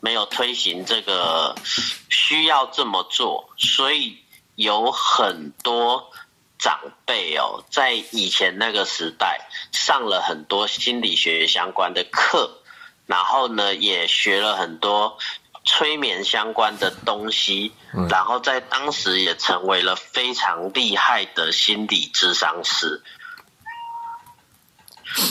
[0.00, 1.54] 没有推行这个
[2.08, 4.16] 需要这么做，所以
[4.54, 6.10] 有很多
[6.58, 12.62] 长辈哦，在以前那个时代上了很多心理学相关的课，
[13.04, 15.18] 然后呢，也学了很多。
[15.72, 17.72] 催眠相关的东西，
[18.08, 23.00] 然后在当时也成为了非常厉害的心理智商师。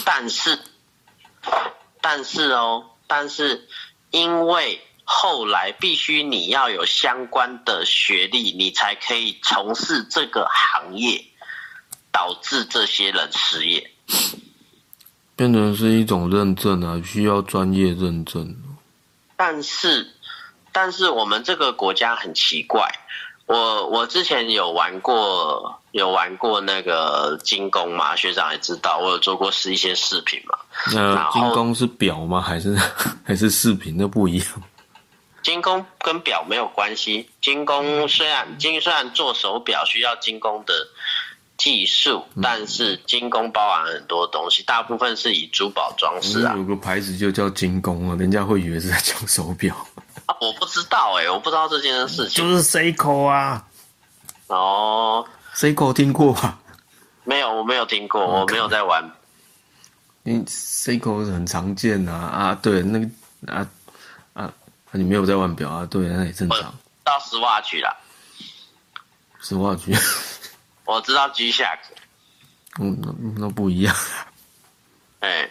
[0.05, 0.57] 但是，
[1.99, 3.67] 但是哦，但是
[4.11, 11.21] 因为后来必须你要有相关的学历，你才可以从事这个行业，
[12.13, 13.91] 导致这些人失业，
[15.35, 18.55] 变成是一种认证啊，需要专业认证。
[19.35, 20.15] 但是。
[20.81, 22.89] 但是我们这个国家很奇怪，
[23.47, 30.57] 我我之前有玩过，有玩过那个精工嘛，学长也知道，我有做过是一些视频嘛。
[30.93, 32.39] 那精工是表吗？
[32.39, 32.77] 还是
[33.27, 33.93] 还是视频？
[33.97, 34.47] 那不一样。
[35.43, 40.73] 精工跟表没有关系，精工虽然精虽然做手表需要精工的
[41.57, 46.53] 技术，但是精工包含很多东西，大部分是以珠宝装饰啊。
[46.55, 49.75] 有个牌子就叫精工啊，人家会以为是在讲手表。
[50.41, 52.43] 我不知道哎，我不知道这件事情。
[52.43, 53.67] 就是 Seiko 啊。
[54.47, 55.27] 哦。
[55.53, 56.57] Seiko 听过吧？
[57.25, 59.03] 没有，我没有听过，我没有在玩。
[60.23, 63.07] 因 Seiko 很常见啊啊，对，那个
[63.51, 63.67] 啊
[64.33, 64.53] 啊，
[64.91, 65.85] 你没有在玩表啊？
[65.85, 66.73] 对，那也正常。
[67.03, 67.95] 到十瓦区了。
[69.41, 69.95] 十瓦区。
[70.85, 71.79] 我知道 G Shock。
[72.79, 73.95] 嗯，那那不一样。
[75.19, 75.49] 哎。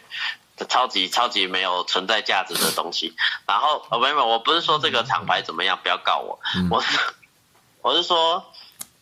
[0.68, 3.14] 超级超级没有存在价值的东西，
[3.46, 6.38] 然后呃没有，我不是说这个厂牌怎么样，不要告我，
[6.70, 6.98] 我是
[7.82, 8.44] 我是说，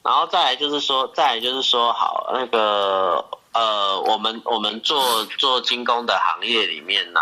[0.02, 7.20] 然后再来就是说，再来就是说，好那个呃，我们我们做做精工的行业里面呐、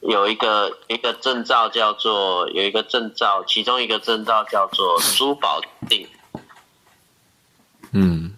[0.00, 6.08] 有一个一个证照叫做有一个证照，其中一个证照叫做珠宝定。
[7.92, 8.36] 嗯，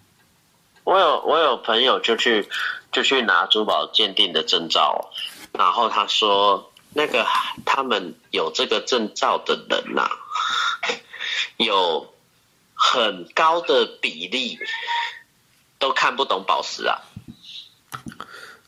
[0.85, 2.47] 我有我有朋友就去
[2.91, 5.09] 就去拿珠宝鉴定的证照，
[5.53, 7.25] 然后他说那个
[7.65, 10.09] 他们有这个证照的人呐、
[11.57, 12.13] 有
[12.73, 14.57] 很高的比例
[15.77, 16.97] 都看不懂宝石啊。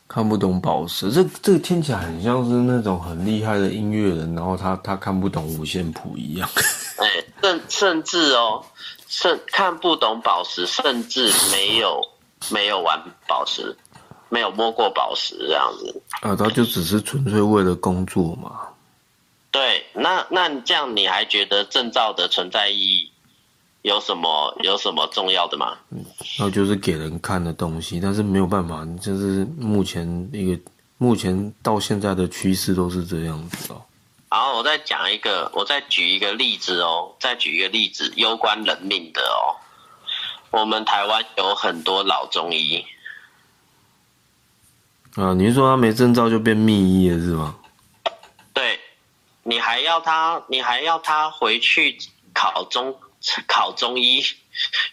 [0.06, 6.46] 看不懂宝石，这这个听起来很像是那种很厉害的音乐人，然后他他看不懂五线谱一样。
[7.00, 8.62] 哎，甚甚至哦，
[9.08, 11.98] 甚看不懂宝石，甚至没有
[12.50, 13.74] 没有玩宝石，
[14.32, 16.02] 没有摸过宝石这样子。
[16.22, 18.60] 啊，他就只是纯粹为了工作嘛。
[19.50, 23.12] 对，那那这样你还觉得证照的存在意义
[23.82, 25.76] 有什么有什么重要的吗？
[25.90, 26.02] 嗯，
[26.38, 30.62] 那就是给人看的东西，但是没有办法，就是目前一个
[30.96, 33.82] 目前到现在的趋势都是这样子哦。
[34.30, 39.60] 然后我再讲一个，我再举一个例子哦，再举一个例子，攸关人命的哦。
[40.50, 42.82] 我们台湾有很多老中医，
[45.16, 47.54] 啊，你是说他没证照就变秘医了是吗？
[48.54, 48.78] 对，
[49.42, 51.98] 你还要他，你还要他回去
[52.32, 52.94] 考中
[53.46, 54.22] 考中医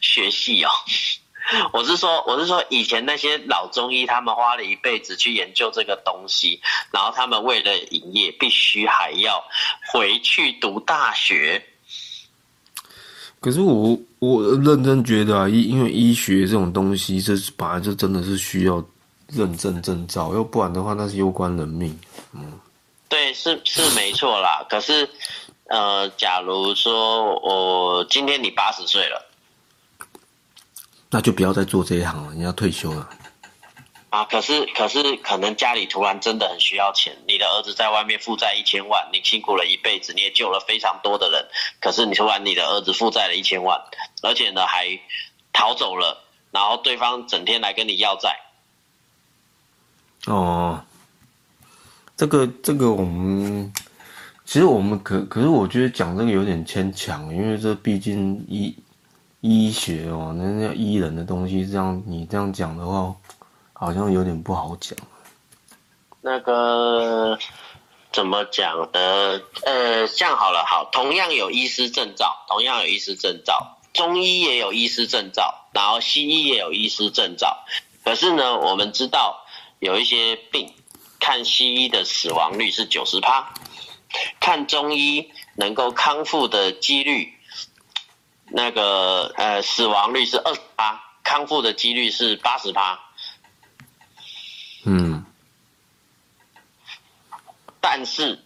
[0.02, 0.70] 学系哦。
[1.74, 6.62] 我是说，我是说，以前那些老中医，他们花了一辈子去研究这个东西，
[6.92, 9.44] 然后他们为了营业，必须还要
[9.92, 11.64] 回去读大学。
[13.40, 18.84] 可是我我认真觉得啊，医因为医学这种东西，这本来就真的是需要
[19.32, 22.00] 认证证照，要不然的话那是攸关人命。
[22.34, 22.60] 嗯
[23.08, 24.66] 对，是是没错啦。
[24.70, 25.10] 可是，
[25.66, 29.26] 呃，假如说我今天你八十岁了
[31.10, 33.10] 那就不要再做这一行了，你要退休了。
[34.12, 41.48] 啊，可是可是可能家里突然真的很需要钱，你的儿子在外面负债一千万，你辛苦了一辈子，你也救了非常多的人，
[41.80, 43.80] 可是你突然你的儿子负债了一千万，
[44.22, 44.88] 而且呢还
[45.54, 48.36] 逃走了，然后对方整天来跟你要债，
[50.30, 50.80] 哦，
[52.16, 53.74] 这个这个我们
[54.46, 58.76] 其实我们可可是我觉得讲这个有点牵强，因为这毕竟医
[59.42, 63.16] 医学哦，那叫医人的东西，这样你这样讲的话，
[63.74, 64.98] 好像有点不好讲。
[66.22, 67.38] 那个
[68.12, 69.42] 怎么讲呢？
[69.66, 77.64] 呃，这样好了，好，同样有医师证照，同样有医师证照，中医也有医师证照，然后西医也有医师证照。
[78.04, 79.46] 可是呢，我们知道
[79.80, 80.72] 有一些病，
[81.20, 83.54] 看西医的死亡率是九十趴，
[84.40, 87.34] 看中医能够康复的几率，
[88.48, 93.00] 那个呃死亡率是二十趴，康复的几率是八十趴。
[94.84, 95.24] 嗯，
[97.80, 98.40] 但是，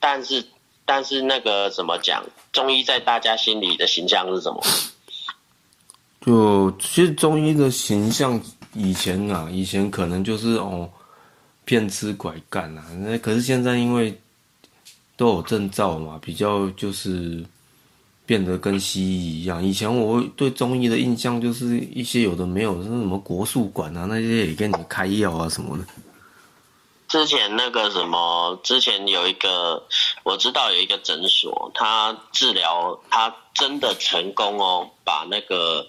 [0.00, 0.46] 但是，
[0.84, 2.24] 但是那个怎么讲？
[2.52, 4.62] 中医在大家心里的形象是什么？
[6.20, 8.40] 就其实中医的形象
[8.78, 10.88] 以前啊，以前可能就是哦
[11.64, 14.16] 骗吃拐干啊，那可是现在因为
[15.16, 17.44] 都有证照嘛，比较就是
[18.24, 19.62] 变得跟西医一样。
[19.64, 25.84] 以前我对中医的印象就是一些有的没有，是什么国术馆啊，那些也给你开药啊什么的。
[27.08, 29.82] 之前那个什么，之前有一个
[30.24, 35.86] 我知道有一个诊所，他治疗他真的成功哦，把那个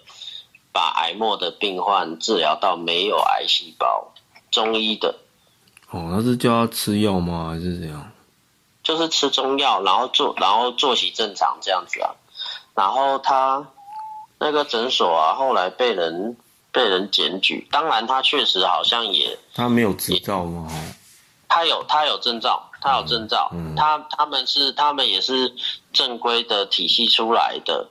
[0.72, 4.14] 把癌末的病患治疗到没有癌细胞，
[4.52, 5.16] 中医的。
[5.90, 7.50] 哦，那是叫他吃药吗？
[7.50, 8.12] 还是怎样？
[8.84, 12.12] 就是吃中药，然后做，然后作息正常这样子啊。
[12.76, 13.68] 然后他
[14.40, 16.38] 那个诊所啊，后来被人
[16.72, 17.68] 被人检举。
[17.72, 20.68] 当然，他确实好像也，他没有执照吗？
[20.70, 20.78] 哦
[21.52, 25.52] 他有他有证照，他有证照，嗯他他们是他们也是
[25.92, 27.90] 正规的体系出来的。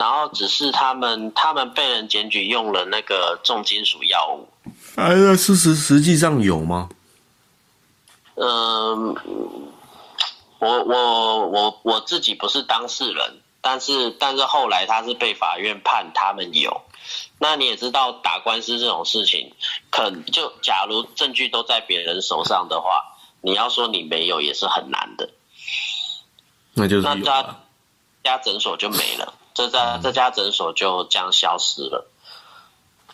[0.00, 4.48] 然后只是他们他们被人检举用了那个重金属药物。
[4.96, 6.88] 哎，那事实实际上有吗？
[8.36, 9.14] 嗯，
[10.58, 16.80] 我我我我自己不是当事人，但是但是后来他是被法院判他们有。
[17.38, 19.52] 那你也知道打官司这种事情，
[19.90, 23.02] 可就假如证据都在别人手上的话，
[23.42, 25.28] 你要说你没有也是很难的。
[26.72, 27.60] 那就是那他有啊。
[28.22, 32.06] 家诊所就没了，这家这家诊所就这样消失了。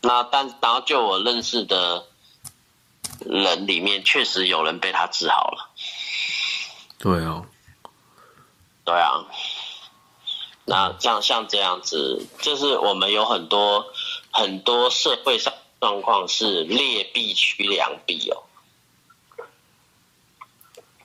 [0.03, 2.05] 那但然后就我认识的
[3.20, 5.70] 人里面，确实有人被他治好了。
[6.99, 7.43] 对啊，
[8.84, 9.24] 对啊，
[10.64, 13.84] 那像像这样子，就是我们有很多
[14.30, 18.43] 很多社会上状况是劣币驱良币哦。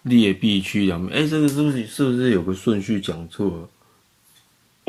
[0.03, 3.69] 劣币驱良币，哎，这个是不是是不是有个顺序讲错了？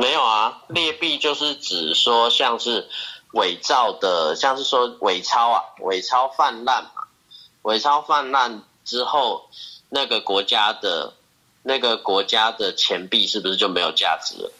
[0.02, 2.88] 没有啊，劣币就是指说像是
[3.34, 6.90] 伪造的，像是说伪钞啊，伪钞泛滥嘛，
[7.62, 9.48] 伪钞泛滥之后，
[9.88, 11.12] 那个国家的
[11.62, 14.52] 那个国家的钱币是不是就没有价值了？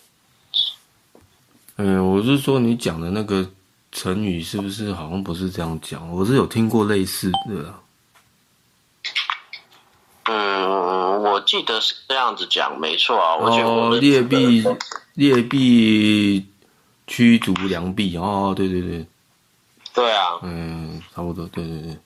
[1.74, 3.45] 嗯，我是说你讲的那个
[3.90, 6.09] 成语是不是好像不是这样讲？
[6.12, 7.74] 我是有听过类似的。
[10.26, 13.34] 嗯，我记得是这样子讲，没错啊。
[13.40, 14.64] 哦，劣币
[15.15, 16.47] 劣币
[17.07, 19.07] 驱逐良币哦，对对对，
[19.93, 21.97] 对啊，嗯，差不多，对对对，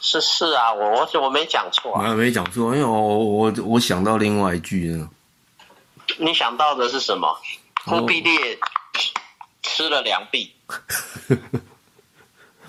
[0.00, 5.10] 是是啊，我我我没讲错，没没讲错，因为我我我想到另外一句呢。
[6.18, 7.36] 你想到的是什么？
[7.84, 8.58] 忽必烈
[9.62, 10.52] 吃了良币。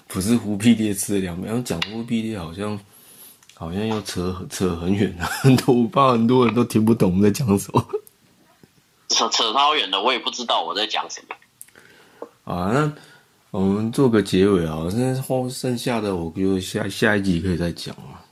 [0.08, 2.78] 不是忽必烈吃了两然后讲忽必烈好像
[3.62, 7.88] 好像要扯扯很远了，很多我怕很多人都听不懂我们在讲什么。
[9.10, 11.36] 扯扯超远的，我也不知道我在讲什么。
[12.44, 12.92] 啊，那
[13.52, 18.26] 我们做个结尾啊，那后剩下的我觉得下下一集可以再讲啊。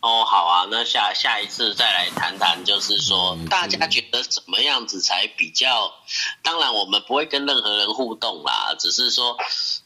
[0.00, 5.92] 哦，好啊，那下下一次再来谈谈，就是说大家觉得怎么样子才比较？
[6.40, 9.36] 当然，我们不会跟任何人互动啦，只是说，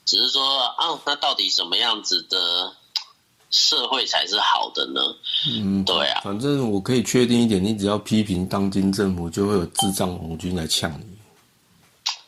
[0.04, 2.76] 只是说啊，那到底什么样子的
[3.52, 5.00] 社会才是好的呢？
[5.46, 11.06] 嗯，对啊，反正我可以确定一点，你只要批评当今政府，就会有智障红军来呛你。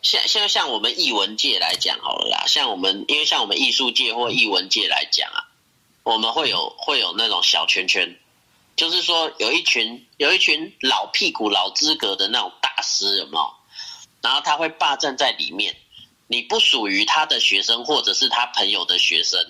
[0.03, 5.51] 像像像我们艺文界来讲好了啦，像我们因为像我们艺术界或艺文界来讲啊。
[6.05, 8.15] 我们会有会有那种小圈圈，
[8.77, 13.51] 就是说有一群有一群老屁股老资格的那种大师，有没有？
[14.21, 15.75] 然后他会霸占在里面，
[16.27, 19.41] 你不属于他的学生或者是他朋友的学生，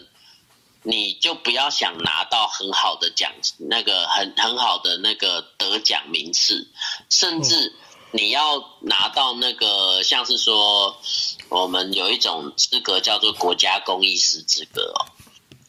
[0.86, 6.68] 你就不要想拿到很好的奖，那个很很好的那个得奖名次，
[7.08, 7.72] 甚至
[8.10, 10.94] 你要拿到那个像是说，
[11.48, 15.08] 我们有一种资格叫做国家公益师资格哦。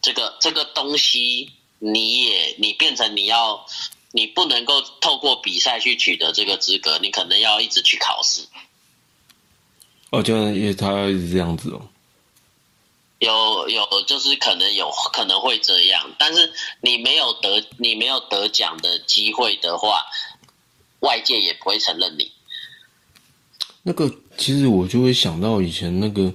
[0.02, 1.50] 这个这个东西，
[1.80, 3.66] 你也你变成你要，
[4.12, 8.42] 你不能够透过比赛去取得这个资格，你可能要一直去考试。
[10.12, 11.82] 哦，就因为他一直这样子哦。
[13.20, 16.52] 有有，就是可能有可能会这样，但是
[16.82, 20.04] 你没有得你没有得奖的机会的话，
[21.00, 22.32] 外界也不会承认你。
[23.84, 26.34] 那个其实我就会想到以前那个。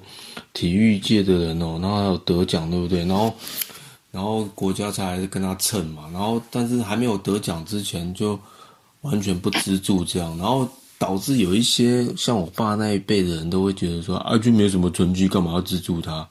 [0.53, 3.05] 体育界的人哦，然后还有得奖，对不对？
[3.05, 3.33] 然后，
[4.11, 6.09] 然后国家才还是跟他蹭嘛。
[6.13, 8.39] 然后，但是还没有得奖之前，就
[9.03, 10.69] 完全不资助这样，然后
[10.99, 16.29] 导致有一些像我爸那一辈的人都会觉得说，阿军没什么成绩，干嘛要资助他？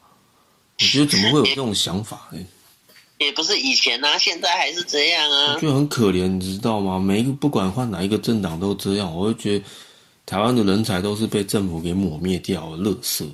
[0.80, 2.39] 我觉得怎么会有这种想法呢？
[3.19, 5.57] 也不是以前啊，现在还是这样啊。
[5.59, 6.97] 就很可怜，你知道吗？
[6.97, 9.65] 每一个不管换哪一个政党都这样，我会觉得
[10.25, 13.30] 台湾的人才都是被政府给抹灭掉了，垃圾。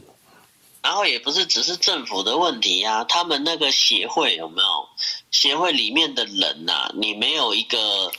[0.81, 4.87] 然后也不是只是政府的问题啊，他们那个协会有没有？
[5.31, 8.11] 协会里面的人呐，你没有一个，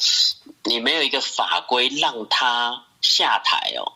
[0.64, 3.92] 你没有一个法规让他下台哦，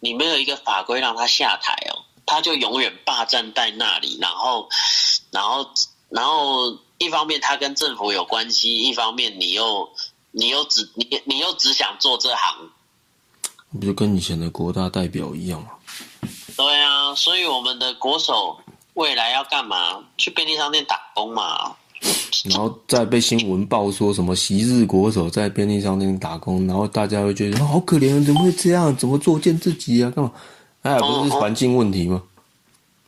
[0.00, 4.18] 你没有一个法规让他下台哦，他就永远霸占在那里。
[4.20, 4.68] 然后，
[5.30, 5.66] 然后，
[6.10, 9.88] 然后一方面他跟政府有关系，一方面你又
[10.32, 12.68] 你又只你你又只想做这行，
[13.80, 15.68] 不就跟以前的国大代表一样吗？
[16.56, 18.58] 对啊，所以我们的国手
[18.94, 20.02] 未来要干嘛？
[20.16, 21.74] 去便利商店打工嘛。
[22.50, 28.94] 然后再被新闻报说什么昔日国手在便利商店打工，然后大家会觉得好可怜，怎么会这样？
[28.96, 30.10] 怎么作践自己啊？
[30.14, 30.30] 干嘛？
[30.86, 32.22] 哎，不是环境问题吗？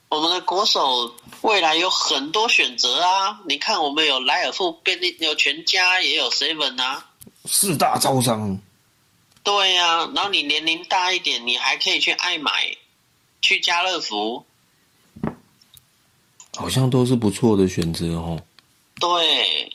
[0.09, 3.40] 我们的国手未来有很多选择啊！
[3.46, 7.06] 你看，我们有莱尔富便利，有全家，也有 seven 啊，
[7.44, 8.59] 四大招商。
[9.42, 12.52] 对呀，然后你年龄大一点，你还可以去爱买。
[13.40, 14.44] 去家乐福，
[16.56, 18.36] 好像都是不错的选择哦。
[18.98, 19.72] 对，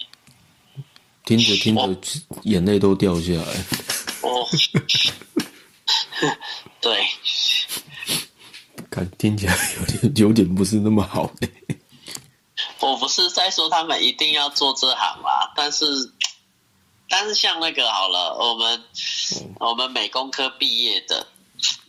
[1.23, 1.97] 听着听着，
[2.43, 3.45] 眼泪都掉下来。
[4.21, 4.45] 哦，
[6.81, 7.07] 对，
[8.93, 11.27] 看听起来有点有点不是那么好。
[12.79, 15.85] 我不是在说他们一定要做这行啦，但是，
[17.09, 18.83] 但是像那个好了，我们
[19.59, 21.25] 我们美工科毕业的。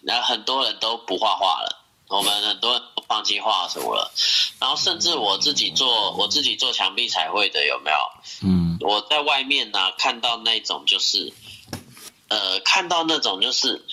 [0.03, 4.13] 那很多人都不画画了，我们很多人都放弃画图了，
[4.61, 7.97] 然后甚至我自己做，我自己做墙壁彩绘的有没有？
[8.47, 11.33] 嗯，我在外面呢看到那种就是
[12.29, 13.85] 呃，看到那种就是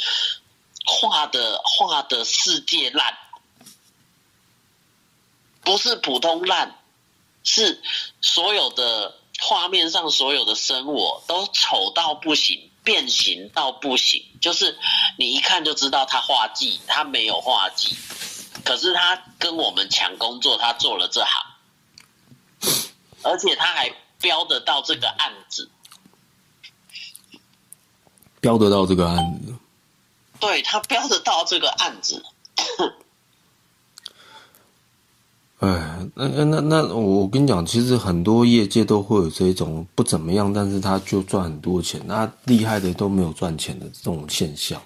[0.85, 3.17] 画的画的世界烂，
[5.61, 6.79] 不是普通烂，
[7.43, 7.81] 是
[8.21, 14.77] 所有的画面上所有的生我都丑到不行，变形到不行，就是
[15.17, 17.95] 你一看就知道他画技，他没有画技，
[18.65, 21.45] 可是他跟我们抢工作，他做了这行，
[23.21, 25.69] 而且他还标得到这个案子。
[28.39, 29.50] 标得到这个案子，
[30.41, 32.21] 对他标得到这个案子。
[35.59, 44.81] 哎，那那那那，我跟你讲，其实很多业界都会有这种不怎么样，但是他就赚很多钱，那厉害的都没有赚钱的这种现象。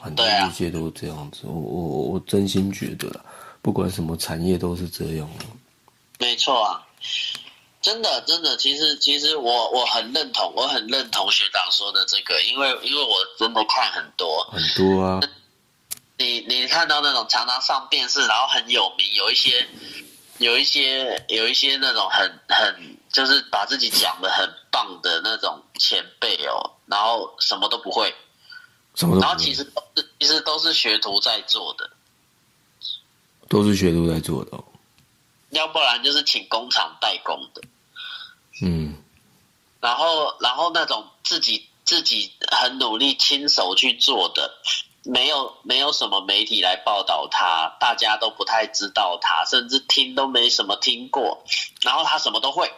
[0.00, 3.24] 很多业界都是这样子，我我我真心觉得，
[3.62, 5.30] 不管什么产业都是这样。
[6.18, 6.82] 没错啊。
[7.84, 15.20] 真的，真的，其实，其实我我很认同，我很认同学长说的这个，因为因为我真的看很多很多啊。
[16.16, 19.68] 你你看到那种常常上电视，然后很有名，有一些
[20.38, 28.14] 有一些有一些那种很很就是把自己讲的很棒的那种前辈哦，然后什么都不会，
[28.94, 29.70] 什么，然后其实
[30.18, 31.90] 其实都是学徒在做的，
[33.50, 34.52] 都是学徒在做的，
[35.50, 37.60] 要不然就是请工厂代工的。
[38.62, 38.94] 嗯，
[39.80, 44.54] 然后，然后那种自己自己很努力亲手去做的，
[45.02, 51.44] 没有没有什么媒体来报道他，大家都不太知道他，甚至听都没什么听过。
[51.82, 52.72] 然后他什么都会，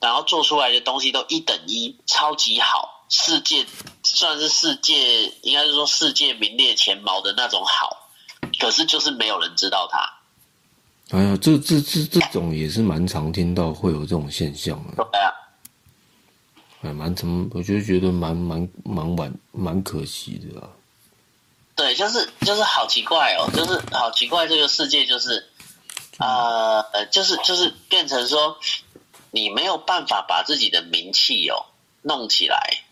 [0.00, 3.64] 然后做出来的东西都一等一，超级好，世界
[4.02, 8.10] 算是世界，应该是说世界名列前茅的那种好。
[8.58, 10.19] 可是就是没有人知道他。
[11.10, 14.94] 哎呀，这这这这种也是蛮常听到会有这种现象的。
[14.94, 15.32] 对啊，
[16.82, 20.70] 哎，蛮怎我就觉得蛮蛮蛮晚蛮可惜的啊。
[21.74, 25.44] 对，就是就是好奇怪哦，就是好奇怪，这个世界就是
[26.18, 28.56] 呃呃，就是就是变成说，
[29.32, 31.66] 你没有办法把自己的名气哦
[32.02, 32.84] 弄起来，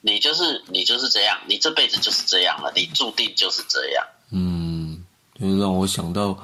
[0.00, 4.06] 你就是你就是这样，你这辈子就是这样了，你注定就是这样。
[4.30, 5.04] 嗯，
[5.40, 6.38] 就让我想到。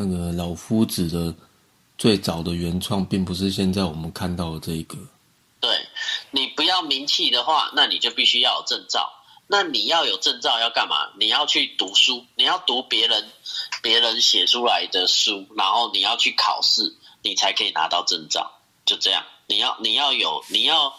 [0.00, 1.34] 那个老夫子的
[1.98, 4.96] 最早的原创，并不是现在我们看到的这一个。
[5.58, 5.68] 对
[6.30, 9.12] 你不要名气的话，那你就必须要有证照。
[9.48, 11.08] 那你要有证照要干嘛？
[11.18, 13.28] 你要去读书，你要读别人
[13.82, 18.52] 别人写出来的书，然后你要去考试，你才可以拿到证照。
[18.86, 20.94] 就这样，你要你要有你要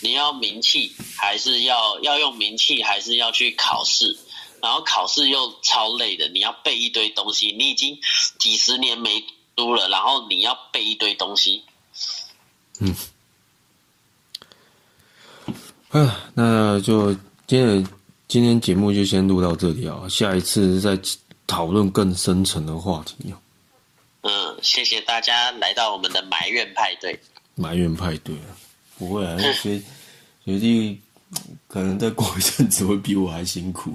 [0.00, 4.18] 你要名气，还是要要用名气，还是要去考试？
[4.64, 7.98] 然后考试又超累的，你要背一堆东西，你已经
[8.38, 9.22] 几十年没
[9.54, 11.62] 读了，然后你要背一堆东西。
[12.80, 12.96] 嗯，
[15.90, 17.12] 啊，那就
[17.46, 17.86] 今天
[18.26, 20.98] 今天节目就先录到这里啊，下一次再
[21.46, 23.36] 讨论更深层的话题啊。
[24.22, 27.20] 嗯，谢谢大家来到我们的埋怨派对。
[27.54, 28.56] 埋怨派对啊，
[28.98, 29.78] 不会啊，学
[30.46, 30.98] 学弟
[31.68, 33.94] 可能再过一阵子会比我还辛苦。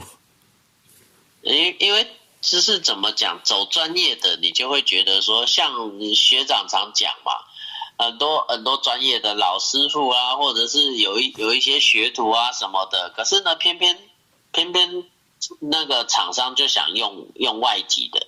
[1.41, 2.06] 因因为
[2.41, 5.72] 知识怎么讲，走专业的你就会觉得说，像
[6.14, 7.32] 学长常讲嘛，
[7.98, 13.98] 很多很多专业的老师傅啊，或者是有一有一些学徒啊什么的，可是呢，偏偏
[14.52, 15.03] 偏偏
[15.60, 18.28] 那个厂商就想用用外籍的。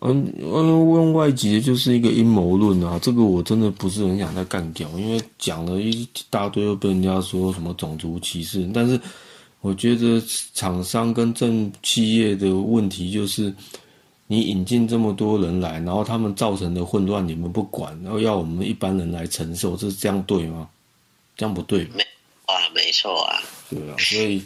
[0.00, 9.00] 嗯嗯，用外籍的就是一个阴谋论啊，这个我真的不是很想再干掉，因为讲了一大堆又被人家说什么种族歧视，但是。
[9.62, 10.20] 我觉得
[10.54, 13.54] 厂商跟政企业的问题就是，
[14.26, 20.68] 你引进这么多人来，然后他们造成的混乱你们不管，然后要我们一般人来承受，这是这样对吗？
[21.36, 21.84] 这样不对。
[21.94, 22.02] 没
[22.44, 23.40] 啊，没错啊。
[23.70, 24.42] 对啊，所以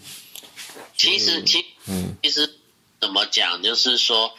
[0.97, 2.48] 其实其嗯，其实
[3.01, 4.30] 怎么讲，就是说，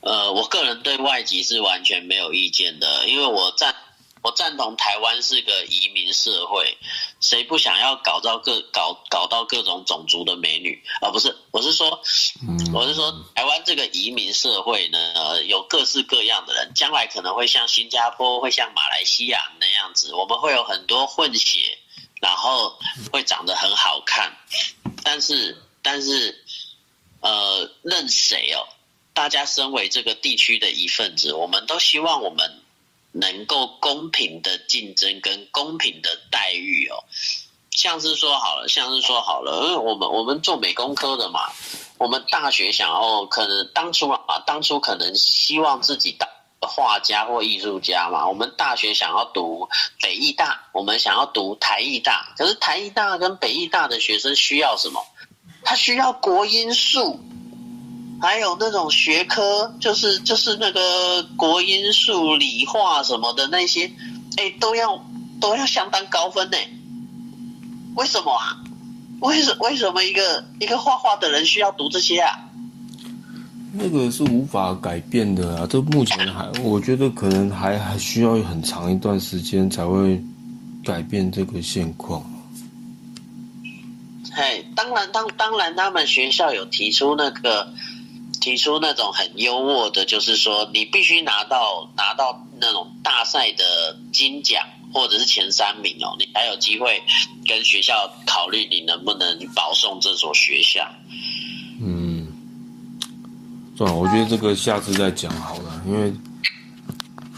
[0.00, 3.74] 呃，我个人对外籍是完全没有意见的，因为我在。
[4.22, 6.76] 我赞同台湾是个移民社会，
[7.20, 11.10] 谁不想要搞到各搞搞到各种种族的美女啊？
[11.10, 12.02] 不是，我是说，
[12.74, 21.78] 我是说，台湾这个移民社会呢，有各式各样的人，将来可能会像新加坡，会像马来西亚那样子，我们会有很多混血，
[22.20, 22.78] 然后
[23.10, 24.36] 会长得很好看，
[25.02, 26.44] 但是，但是，
[27.20, 28.68] 呃，任谁哦？
[29.14, 32.62] 大家身为这个地区的一份子，我们都希望我们。
[33.12, 37.02] 能够公平的竞争跟公平的待遇哦，
[37.70, 41.50] 像是说好了，像是说好了，因为我们我们做美工科的嘛，
[41.98, 46.28] 我们大学想要可能当初啊，当初可能希望自己当
[46.60, 48.26] 画家或艺术家嘛。
[48.28, 49.68] 我们大学想要读
[50.00, 55.04] 北艺大，我们想要读台艺大，可是台艺大跟北艺大的学生需要什么？
[55.62, 57.20] 他需要国音数，
[58.20, 63.90] 还有那种学科，就是就是那个国音数、理化什么的那些，
[64.36, 65.02] 哎，都要
[65.40, 66.56] 都要相当高分呢。
[67.96, 68.60] 为什么啊？
[69.20, 72.38] 为什为什么一个一个画画的人需要读这些啊？
[73.72, 75.66] 那个是无法改变的啊！
[75.70, 80.22] 这目前还，我觉得可能还还需要很长一段时间才会
[80.84, 82.22] 改变这个现况。
[84.32, 87.72] 嘿，当然，当当然，他们学校有提出那个
[88.40, 97.00] 提出那种很优渥的，就是说你必须拿到拿到那种大赛的金奖或者是前三名哦，你才有机会
[97.46, 100.80] 跟学校考虑你能不能保送这所学校。
[101.80, 102.26] 嗯，
[103.76, 106.12] 算了，我觉得这个下次再讲好了，因为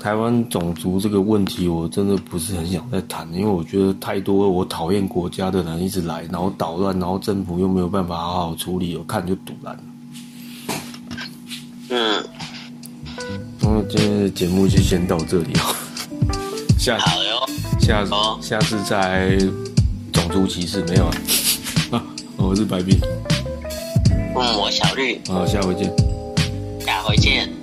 [0.01, 9.79] 台湾种族这个问题，我真的不是很想再谈，因为我觉得太多我讨厌国家的人一直来，然后捣乱，然后政府又没有办法好好处理，我看就堵烂。
[11.95, 12.25] 嗯，
[13.61, 15.77] 那今天的节目就先到这里哦。
[16.81, 17.47] 下好哟，
[17.79, 19.37] 下好下次再
[20.11, 21.13] 种族歧视没有啊？
[21.93, 22.03] 啊，
[22.39, 22.99] 我是白冰，
[24.35, 25.93] 嗯，我小绿，好，下回见。
[26.81, 27.62] 下回见。